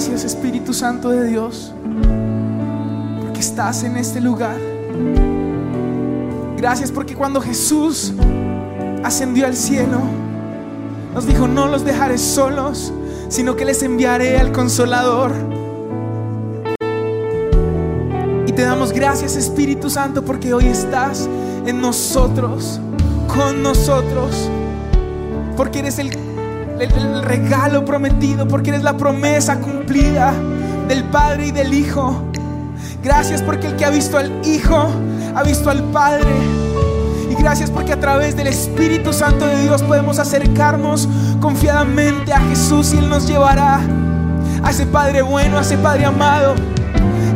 gracias, 0.00 0.24
Espíritu 0.24 0.72
Santo 0.72 1.10
de 1.10 1.26
Dios, 1.26 1.74
porque 3.20 3.38
estás 3.38 3.82
en 3.82 3.98
este 3.98 4.18
lugar. 4.18 4.56
Gracias 6.56 6.90
porque 6.90 7.14
cuando 7.14 7.38
Jesús 7.38 8.14
ascendió 9.04 9.44
al 9.44 9.54
cielo, 9.54 9.98
nos 11.12 11.26
dijo, 11.26 11.46
no 11.46 11.66
los 11.66 11.84
dejaré 11.84 12.16
solos, 12.16 12.94
sino 13.28 13.56
que 13.56 13.66
les 13.66 13.82
enviaré 13.82 14.38
al 14.38 14.52
consolador. 14.52 15.32
Y 18.46 18.52
te 18.52 18.62
damos 18.62 18.92
gracias, 18.92 19.36
Espíritu 19.36 19.90
Santo, 19.90 20.24
porque 20.24 20.54
hoy 20.54 20.64
estás 20.64 21.28
en 21.66 21.78
nosotros, 21.82 22.80
con 23.28 23.62
nosotros, 23.62 24.48
porque 25.58 25.80
eres 25.80 25.98
el, 25.98 26.29
el- 26.80 27.22
regalo 27.22 27.84
prometido, 27.84 28.46
porque 28.48 28.70
eres 28.70 28.82
la 28.82 28.96
promesa 28.96 29.60
cumplida 29.60 30.32
del 30.88 31.04
Padre 31.04 31.48
y 31.48 31.50
del 31.52 31.72
Hijo. 31.74 32.24
Gracias 33.02 33.42
porque 33.42 33.68
el 33.68 33.76
que 33.76 33.84
ha 33.84 33.90
visto 33.90 34.18
al 34.18 34.30
Hijo 34.46 34.88
ha 35.34 35.42
visto 35.42 35.70
al 35.70 35.82
Padre. 35.84 36.30
Y 37.30 37.34
gracias 37.40 37.70
porque 37.70 37.92
a 37.92 38.00
través 38.00 38.36
del 38.36 38.48
Espíritu 38.48 39.12
Santo 39.12 39.46
de 39.46 39.62
Dios 39.62 39.82
podemos 39.82 40.18
acercarnos 40.18 41.08
confiadamente 41.40 42.32
a 42.32 42.40
Jesús 42.40 42.92
y 42.92 42.98
Él 42.98 43.08
nos 43.08 43.26
llevará 43.28 43.80
a 44.62 44.70
ese 44.70 44.86
Padre 44.86 45.22
bueno, 45.22 45.58
a 45.58 45.60
ese 45.62 45.78
Padre 45.78 46.04
amado. 46.04 46.54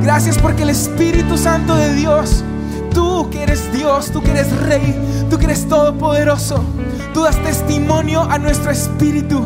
Gracias 0.03 0.37
porque 0.39 0.65
el 0.65 0.71
Espíritu 0.71 1.39
Santo 1.39 1.75
de 1.77 1.95
Dios, 1.95 2.45
tú 2.93 3.31
que 3.31 3.43
eres 3.45 3.73
Dios, 3.73 4.11
tú 4.11 4.21
que 4.23 4.33
eres 4.33 4.55
Rey, 4.63 4.95
tú 5.31 5.39
que 5.39 5.47
eres 5.47 5.69
todopoderoso, 5.69 6.63
tú 7.13 7.23
das 7.23 7.37
testimonio 7.43 8.23
a 8.23 8.39
nuestro 8.39 8.71
espíritu 8.71 9.45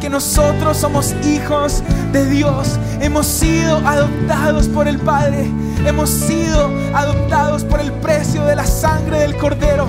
que 0.00 0.10
nosotros 0.10 0.78
somos 0.78 1.14
hijos 1.24 1.82
de 2.12 2.26
Dios, 2.26 2.78
hemos 3.00 3.26
sido 3.26 3.76
adoptados 3.86 4.66
por 4.66 4.88
el 4.88 4.98
Padre, 4.98 5.48
hemos 5.86 6.10
sido 6.10 6.70
adoptados 6.92 7.62
por 7.64 7.80
el 7.80 7.92
precio 7.92 8.44
de 8.44 8.56
la 8.56 8.66
sangre 8.66 9.20
del 9.20 9.36
Cordero. 9.36 9.86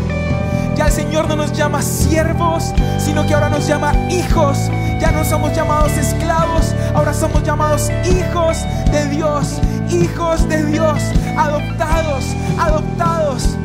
Ya 0.76 0.86
el 0.88 0.92
Señor 0.92 1.28
no 1.28 1.36
nos 1.36 1.54
llama 1.54 1.82
siervos, 1.82 2.74
sino 3.00 3.26
que 3.26 3.34
ahora 3.34 3.50
nos 3.50 3.68
llama 3.68 3.94
hijos. 4.10 4.58
Ya 5.00 5.12
no 5.12 5.26
somos 5.26 5.56
llamados 5.56 5.92
esclavos, 5.94 6.74
ahora 6.94 7.14
somos 7.14 7.44
llamados 7.44 7.92
hijos 8.06 8.58
de 8.92 9.08
Dios, 9.10 9.60
hijos 9.90 10.48
de 10.48 10.64
Dios, 10.66 11.00
adoptados, 11.38 12.26
adoptados. 12.58 13.58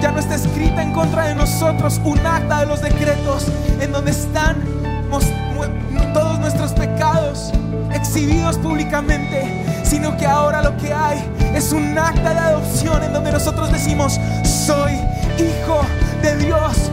Ya 0.00 0.12
no 0.12 0.18
está 0.18 0.34
escrita 0.34 0.82
en 0.82 0.92
contra 0.92 1.28
de 1.28 1.34
nosotros 1.34 2.00
un 2.04 2.18
acta 2.26 2.60
de 2.60 2.66
los 2.66 2.80
decretos 2.80 3.46
en 3.80 3.92
donde 3.92 4.12
están 4.12 4.56
todos 6.12 6.38
nuestros 6.38 6.72
pecados 6.72 7.52
exhibidos 7.92 8.58
públicamente, 8.58 9.64
sino 9.84 10.16
que 10.16 10.26
ahora 10.26 10.62
lo 10.62 10.76
que 10.76 10.92
hay 10.92 11.22
es 11.54 11.72
un 11.72 11.96
acta 11.98 12.32
de 12.32 12.38
adopción 12.38 13.02
en 13.02 13.12
donde 13.12 13.32
nosotros 13.32 13.70
decimos, 13.70 14.18
soy 14.44 14.92
hijo 15.38 15.80
de 16.22 16.36
Dios. 16.36 16.90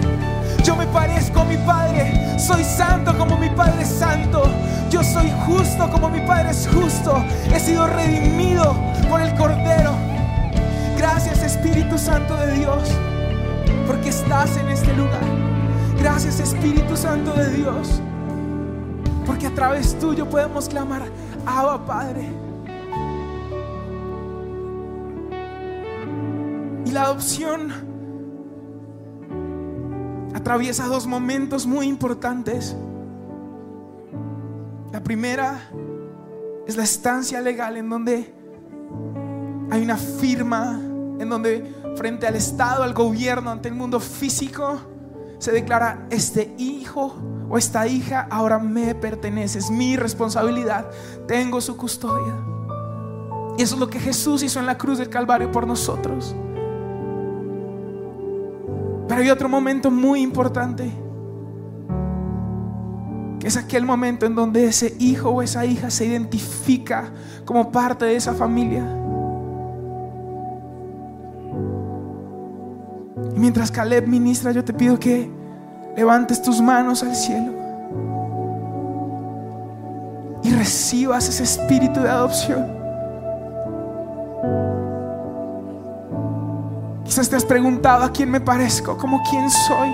Yo 0.63 0.75
me 0.75 0.85
parezco 0.87 1.41
a 1.41 1.45
mi 1.45 1.57
Padre, 1.57 2.37
soy 2.37 2.63
santo 2.63 3.17
como 3.17 3.37
mi 3.37 3.49
Padre 3.49 3.83
es 3.83 3.89
santo, 3.89 4.43
yo 4.89 5.03
soy 5.03 5.31
justo 5.45 5.89
como 5.89 6.09
mi 6.09 6.19
Padre 6.21 6.49
es 6.49 6.67
justo, 6.67 7.23
he 7.53 7.59
sido 7.59 7.87
redimido 7.87 8.75
por 9.09 9.21
el 9.21 9.33
Cordero. 9.35 10.06
Gracias 10.97 11.43
Espíritu 11.43 11.97
Santo 11.97 12.35
de 12.35 12.53
Dios, 12.53 12.89
porque 13.85 14.09
estás 14.09 14.57
en 14.57 14.67
este 14.69 14.93
lugar. 14.95 15.21
Gracias 15.99 16.39
Espíritu 16.39 16.97
Santo 16.97 17.33
de 17.33 17.51
Dios, 17.51 18.01
porque 19.25 19.45
a 19.45 19.53
través 19.53 19.97
tuyo 19.99 20.27
podemos 20.27 20.67
clamar, 20.67 21.03
Abba 21.45 21.85
Padre. 21.85 22.27
Y 26.85 26.91
la 26.91 27.03
adopción 27.03 27.71
atraviesa 30.33 30.87
dos 30.87 31.05
momentos 31.05 31.67
muy 31.67 31.87
importantes. 31.87 32.75
La 34.91 35.03
primera 35.03 35.59
es 36.65 36.75
la 36.75 36.83
estancia 36.83 37.39
legal 37.41 37.77
en 37.77 37.87
donde 37.89 38.33
hay 39.69 39.81
una 39.81 39.97
firma, 39.97 40.79
en 41.19 41.29
donde 41.29 41.73
frente 41.95 42.27
al 42.27 42.35
Estado, 42.35 42.83
al 42.83 42.93
gobierno, 42.93 43.51
ante 43.51 43.69
el 43.69 43.75
mundo 43.75 43.99
físico, 43.99 44.79
se 45.39 45.51
declara, 45.51 46.07
este 46.09 46.53
hijo 46.57 47.15
o 47.49 47.57
esta 47.57 47.87
hija 47.87 48.27
ahora 48.29 48.59
me 48.59 48.95
pertenece, 48.95 49.59
es 49.59 49.69
mi 49.69 49.95
responsabilidad, 49.95 50.89
tengo 51.27 51.61
su 51.61 51.77
custodia. 51.77 52.35
Y 53.57 53.61
eso 53.61 53.75
es 53.75 53.79
lo 53.79 53.89
que 53.89 53.99
Jesús 53.99 54.43
hizo 54.43 54.59
en 54.59 54.65
la 54.65 54.77
cruz 54.77 54.97
del 54.99 55.09
Calvario 55.09 55.51
por 55.51 55.65
nosotros. 55.65 56.35
Pero 59.07 59.21
hay 59.21 59.29
otro 59.29 59.47
momento 59.47 59.89
muy 59.89 60.21
importante, 60.21 60.91
que 63.39 63.47
es 63.47 63.57
aquel 63.57 63.85
momento 63.85 64.25
en 64.25 64.35
donde 64.35 64.65
ese 64.65 64.95
hijo 64.99 65.29
o 65.29 65.41
esa 65.41 65.65
hija 65.65 65.89
se 65.89 66.05
identifica 66.05 67.11
como 67.45 67.71
parte 67.71 68.05
de 68.05 68.15
esa 68.15 68.33
familia. 68.33 69.06
Mientras 73.47 73.71
Caleb 73.71 74.05
ministra, 74.07 74.51
yo 74.51 74.61
te 74.61 74.73
pido 74.73 74.99
que 74.99 75.31
levantes 75.95 76.41
tus 76.41 76.59
manos 76.59 77.01
al 77.01 77.15
cielo 77.15 77.53
y 80.43 80.51
recibas 80.51 81.29
ese 81.29 81.43
espíritu 81.43 82.01
de 82.01 82.09
adopción. 82.09 82.67
Quizás 87.05 87.29
te 87.29 87.37
has 87.37 87.45
preguntado 87.45 88.03
a 88.03 88.11
quién 88.11 88.29
me 88.29 88.41
parezco, 88.41 88.97
como 88.97 89.23
quién 89.29 89.49
soy. 89.49 89.91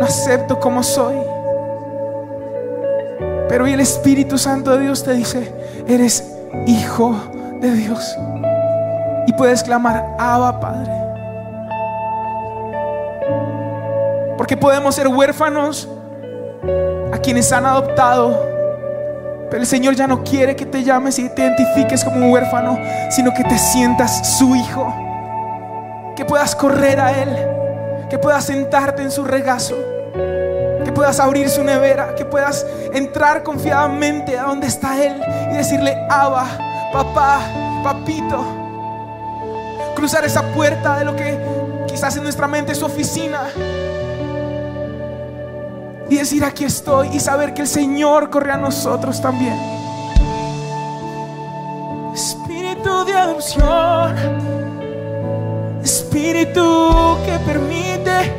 No 0.00 0.04
acepto 0.04 0.58
como 0.58 0.82
soy. 0.82 1.14
Pero 3.48 3.62
hoy 3.62 3.74
el 3.74 3.80
Espíritu 3.80 4.38
Santo 4.38 4.72
de 4.72 4.80
Dios 4.80 5.04
te 5.04 5.12
dice, 5.12 5.54
eres 5.86 6.28
hijo 6.66 7.14
de 7.60 7.70
Dios. 7.70 8.18
Y 9.28 9.32
puedes 9.34 9.62
clamar, 9.62 10.16
Abba 10.18 10.58
Padre. 10.58 11.01
Porque 14.52 14.66
podemos 14.66 14.94
ser 14.94 15.08
huérfanos 15.08 15.88
a 17.10 17.16
quienes 17.16 17.50
han 17.52 17.64
adoptado. 17.64 18.38
Pero 19.48 19.62
el 19.62 19.66
Señor 19.66 19.94
ya 19.94 20.06
no 20.06 20.22
quiere 20.22 20.54
que 20.54 20.66
te 20.66 20.84
llames 20.84 21.18
y 21.18 21.30
te 21.30 21.40
identifiques 21.40 22.04
como 22.04 22.26
un 22.26 22.30
huérfano, 22.30 22.78
sino 23.08 23.32
que 23.32 23.44
te 23.44 23.56
sientas 23.56 24.36
su 24.36 24.54
hijo. 24.54 24.94
Que 26.14 26.26
puedas 26.26 26.54
correr 26.54 27.00
a 27.00 27.12
Él, 27.12 27.30
que 28.10 28.18
puedas 28.18 28.44
sentarte 28.44 29.00
en 29.00 29.10
su 29.10 29.24
regazo, 29.24 29.74
que 30.84 30.92
puedas 30.92 31.18
abrir 31.18 31.48
su 31.48 31.64
nevera, 31.64 32.14
que 32.14 32.26
puedas 32.26 32.66
entrar 32.92 33.44
confiadamente 33.44 34.38
a 34.38 34.42
donde 34.42 34.66
está 34.66 35.02
Él 35.02 35.18
y 35.50 35.56
decirle, 35.56 35.96
Abba, 36.10 36.44
papá, 36.92 37.40
papito. 37.82 38.44
Cruzar 39.96 40.26
esa 40.26 40.42
puerta 40.52 40.98
de 40.98 41.06
lo 41.06 41.16
que 41.16 41.38
quizás 41.86 42.14
en 42.18 42.24
nuestra 42.24 42.46
mente 42.46 42.72
es 42.72 42.78
su 42.78 42.84
oficina 42.84 43.44
y 46.12 46.16
decir 46.18 46.44
aquí 46.44 46.66
estoy 46.66 47.08
y 47.08 47.20
saber 47.20 47.54
que 47.54 47.62
el 47.62 47.66
Señor 47.66 48.28
corre 48.28 48.52
a 48.52 48.58
nosotros 48.58 49.22
también. 49.22 49.56
Espíritu 52.14 53.04
de 53.06 53.14
adopción, 53.14 54.14
Espíritu 55.82 57.16
que 57.24 57.38
permite 57.50 58.30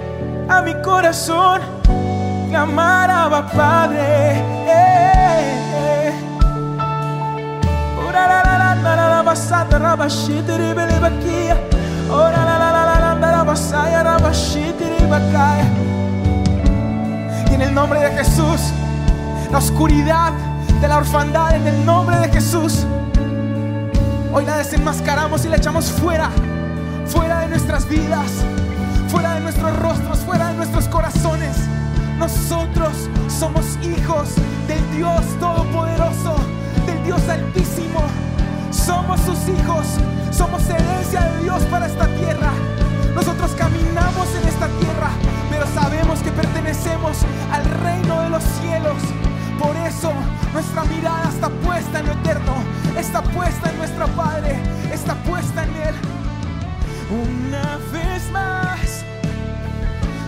a 0.47 0.61
mi 0.61 0.79
corazón 0.83 1.61
clamar 2.51 3.09
a 3.09 3.51
Padre. 3.51 4.53
El 17.63 17.73
nombre 17.73 17.99
de 17.99 18.11
Jesús. 18.11 18.73
La 19.51 19.57
oscuridad 19.57 20.33
de 20.81 20.87
la 20.87 20.97
orfandad 20.97 21.55
en 21.55 21.65
el 21.65 21.85
nombre 21.85 22.17
de 22.17 22.29
Jesús. 22.29 22.85
Hoy 24.33 24.45
la 24.45 24.57
desenmascaramos 24.57 25.45
y 25.45 25.49
la 25.49 25.57
echamos 25.57 25.91
fuera, 25.91 26.29
fuera 27.05 27.41
de 27.41 27.49
nuestras 27.49 27.87
vidas, 27.87 28.31
fuera 29.07 29.35
de 29.35 29.41
nuestros 29.41 29.79
rostros, 29.79 30.19
fuera 30.19 30.49
de 30.49 30.55
nuestros 30.55 30.87
corazones. 30.89 31.55
Nosotros 32.17 33.09
somos 33.27 33.77
hijos 33.81 34.29
del 34.67 34.97
Dios 34.97 35.21
Todopoderoso, 35.39 36.35
del 36.85 37.03
Dios 37.03 37.21
Altísimo. 37.29 38.01
Somos 38.71 39.19
sus 39.21 39.39
hijos, 39.47 39.85
somos 40.31 40.67
herencia 40.67 41.21
de 41.21 41.43
Dios 41.43 41.63
para 41.71 41.85
esta 41.85 42.07
tierra. 42.07 42.51
Pertenecemos 46.83 47.17
al 47.51 47.65
reino 47.83 48.21
de 48.21 48.29
los 48.29 48.43
cielos. 48.43 49.01
Por 49.59 49.75
eso 49.77 50.11
nuestra 50.53 50.83
mirada 50.85 51.29
está 51.29 51.49
puesta 51.49 51.99
en 51.99 52.07
lo 52.07 52.13
eterno, 52.13 52.53
está 52.97 53.21
puesta 53.21 53.69
en 53.69 53.77
nuestro 53.77 54.07
Padre, 54.09 54.59
está 54.91 55.15
puesta 55.15 55.63
en 55.63 55.69
Él. 55.75 55.95
Una 57.09 57.77
vez 57.91 58.31
más, 58.31 59.05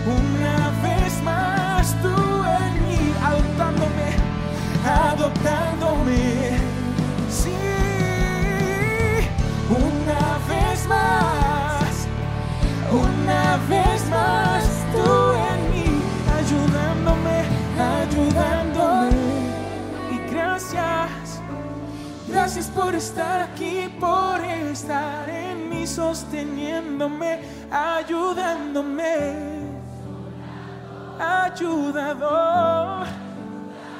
una 0.06 0.70
vez 0.82 1.22
más, 1.22 1.94
tú 2.00 2.08
en 2.08 2.86
mí, 2.86 3.12
adoptándome, 3.22 4.08
adoptándome. 4.84 6.58
Sí, 7.30 7.50
una 9.68 10.38
vez 10.48 10.86
más, 10.86 12.06
una 12.92 13.58
vez 13.68 14.08
más, 14.08 14.64
tú 14.92 15.25
ayudándome. 18.16 19.10
Y 20.10 20.18
gracias, 20.32 21.40
gracias 22.26 22.66
por 22.68 22.94
estar 22.94 23.42
aquí, 23.42 23.88
por 24.00 24.40
estar 24.40 25.28
en 25.28 25.68
mí, 25.68 25.86
sosteniéndome, 25.86 27.40
ayudándome. 27.70 29.66
Ayudador, 31.18 33.06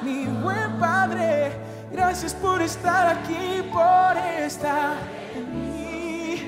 mi 0.03 0.25
buen 0.43 0.71
Padre, 0.79 1.51
gracias 1.91 2.33
por 2.35 2.61
estar 2.61 3.07
aquí, 3.07 3.63
por 3.71 4.17
estar 4.43 4.93
en 5.35 5.61
mí. 5.61 6.41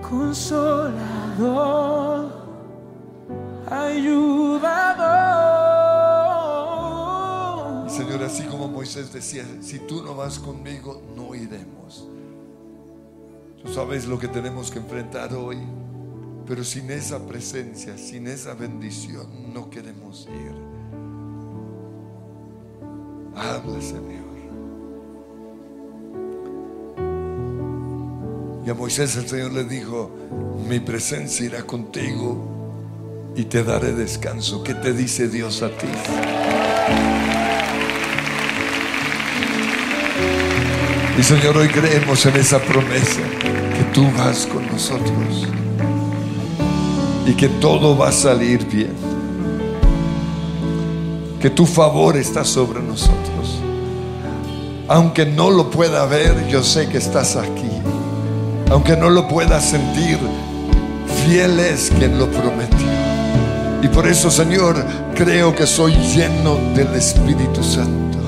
Consolador, 0.00 0.92
ayudador. 3.72 5.32
Señor, 7.88 8.22
así 8.24 8.44
como 8.44 8.68
Moisés 8.68 9.12
decía, 9.12 9.44
si 9.60 9.78
tú 9.78 10.02
no 10.02 10.14
vas 10.14 10.38
conmigo, 10.38 11.02
no 11.16 11.34
iremos. 11.34 12.08
Tú 13.62 13.72
sabes 13.72 14.06
lo 14.06 14.18
que 14.18 14.28
tenemos 14.28 14.70
que 14.70 14.78
enfrentar 14.78 15.34
hoy, 15.34 15.58
pero 16.46 16.64
sin 16.64 16.90
esa 16.90 17.24
presencia, 17.26 17.96
sin 17.96 18.26
esa 18.26 18.54
bendición, 18.54 19.52
no 19.52 19.70
queremos 19.70 20.28
ir. 20.28 20.52
Habla, 23.34 23.80
Señor. 23.80 24.32
Y 28.64 28.70
a 28.70 28.74
Moisés 28.74 29.16
el 29.16 29.28
Señor 29.28 29.52
le 29.52 29.64
dijo, 29.64 30.10
mi 30.68 30.78
presencia 30.78 31.46
irá 31.46 31.64
contigo 31.64 32.61
y 33.34 33.44
te 33.44 33.64
daré 33.64 33.92
descanso. 33.92 34.62
¿Qué 34.62 34.74
te 34.74 34.92
dice 34.92 35.28
Dios 35.28 35.62
a 35.62 35.68
ti? 35.68 35.86
Y 41.18 41.22
Señor, 41.22 41.56
hoy 41.56 41.68
creemos 41.68 42.24
en 42.26 42.36
esa 42.36 42.58
promesa 42.58 43.20
que 43.76 43.84
tú 43.92 44.10
vas 44.16 44.46
con 44.46 44.66
nosotros 44.66 45.48
y 47.26 47.34
que 47.34 47.48
todo 47.48 47.96
va 47.96 48.08
a 48.08 48.12
salir 48.12 48.66
bien. 48.66 48.94
Que 51.40 51.50
tu 51.50 51.66
favor 51.66 52.16
está 52.16 52.44
sobre 52.44 52.80
nosotros. 52.80 53.60
Aunque 54.88 55.26
no 55.26 55.50
lo 55.50 55.70
pueda 55.70 56.06
ver, 56.06 56.46
yo 56.48 56.62
sé 56.62 56.88
que 56.88 56.98
estás 56.98 57.36
aquí. 57.36 57.70
Aunque 58.70 58.96
no 58.96 59.10
lo 59.10 59.28
pueda 59.28 59.60
sentir, 59.60 60.18
fiel 61.24 61.58
es 61.58 61.92
quien 61.98 62.18
lo 62.18 62.30
prometió. 62.30 63.01
Y 63.82 63.88
por 63.88 64.06
eso, 64.06 64.30
Señor, 64.30 64.76
creo 65.16 65.54
que 65.54 65.66
soy 65.66 65.92
lleno 65.94 66.54
del 66.74 66.94
Espíritu 66.94 67.64
Santo. 67.64 68.18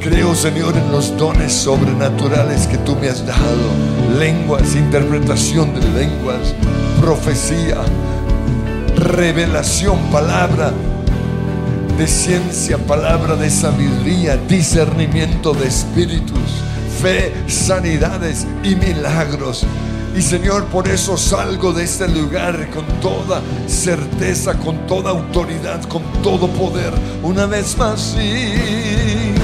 Creo, 0.00 0.34
Señor, 0.34 0.76
en 0.76 0.92
los 0.92 1.16
dones 1.16 1.52
sobrenaturales 1.52 2.66
que 2.66 2.76
tú 2.78 2.94
me 2.94 3.08
has 3.08 3.26
dado. 3.26 4.18
Lenguas, 4.18 4.76
interpretación 4.76 5.74
de 5.74 5.80
lenguas, 5.98 6.54
profecía, 7.00 7.78
revelación, 8.96 9.98
palabra 10.12 10.72
de 11.98 12.06
ciencia, 12.06 12.76
palabra 12.76 13.34
de 13.34 13.48
sabiduría, 13.48 14.36
discernimiento 14.36 15.54
de 15.54 15.68
espíritus, 15.68 16.62
fe, 17.00 17.32
sanidades 17.48 18.46
y 18.62 18.74
milagros. 18.76 19.66
Y 20.16 20.22
Señor, 20.22 20.64
por 20.66 20.88
eso 20.88 21.18
salgo 21.18 21.74
de 21.74 21.84
este 21.84 22.08
lugar 22.08 22.70
con 22.70 22.86
toda 23.00 23.42
certeza, 23.66 24.54
con 24.54 24.86
toda 24.86 25.10
autoridad, 25.10 25.82
con 25.84 26.02
todo 26.22 26.48
poder. 26.48 26.94
Una 27.22 27.44
vez 27.44 27.76
más, 27.76 28.00
sí. 28.00 29.34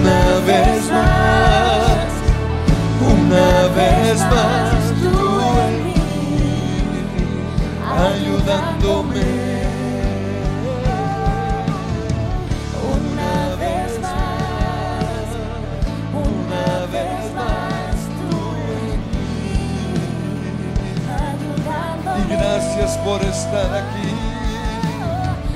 Una 0.00 0.38
vez 0.44 0.90
más. 0.90 2.08
Una 3.00 3.68
vez 3.76 4.18
más. 4.18 4.74
Tú 5.00 5.38
ayudándome. 7.96 9.47
Gracias 22.28 22.96
por 22.98 23.20
estar 23.22 23.74
aquí. 23.74 24.14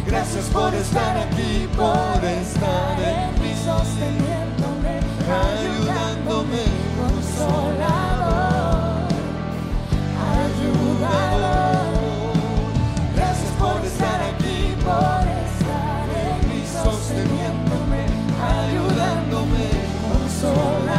Gracias 0.07 0.45
por 0.47 0.75
estar 0.75 1.17
aquí, 1.17 1.69
por 1.77 2.25
estar 2.25 2.99
en 3.01 3.43
mí, 3.43 3.55
sosteniéndome, 3.65 5.01
ayudándome. 5.47 6.65
consolador, 6.99 8.43
ayudador. 10.37 11.93
Gracias 13.17 13.53
por 13.59 13.79
estar 13.87 14.21
aquí, 14.31 14.75
Por 14.85 15.25
estar 15.49 16.07
en 16.27 16.39
mí, 16.49 16.61
sosteniéndome, 16.67 18.03
ayudándome. 18.61 19.67
consolador, 20.09 20.92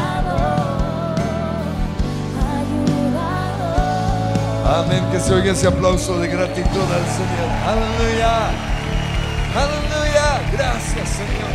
Amén, 4.66 5.04
que 5.12 5.20
se 5.20 5.34
oiga 5.34 5.52
ese 5.52 5.68
aplauso 5.68 6.20
de 6.20 6.28
gratitud 6.28 6.64
al 6.66 7.06
Señor. 7.18 7.50
Aleluya. 7.68 8.50
Aleluya. 9.56 10.42
Gracias, 10.54 11.10
Señor. 11.10 11.54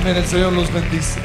Amén, 0.00 0.16
el 0.16 0.26
Señor 0.26 0.52
los 0.52 0.70
bendice. 0.72 1.20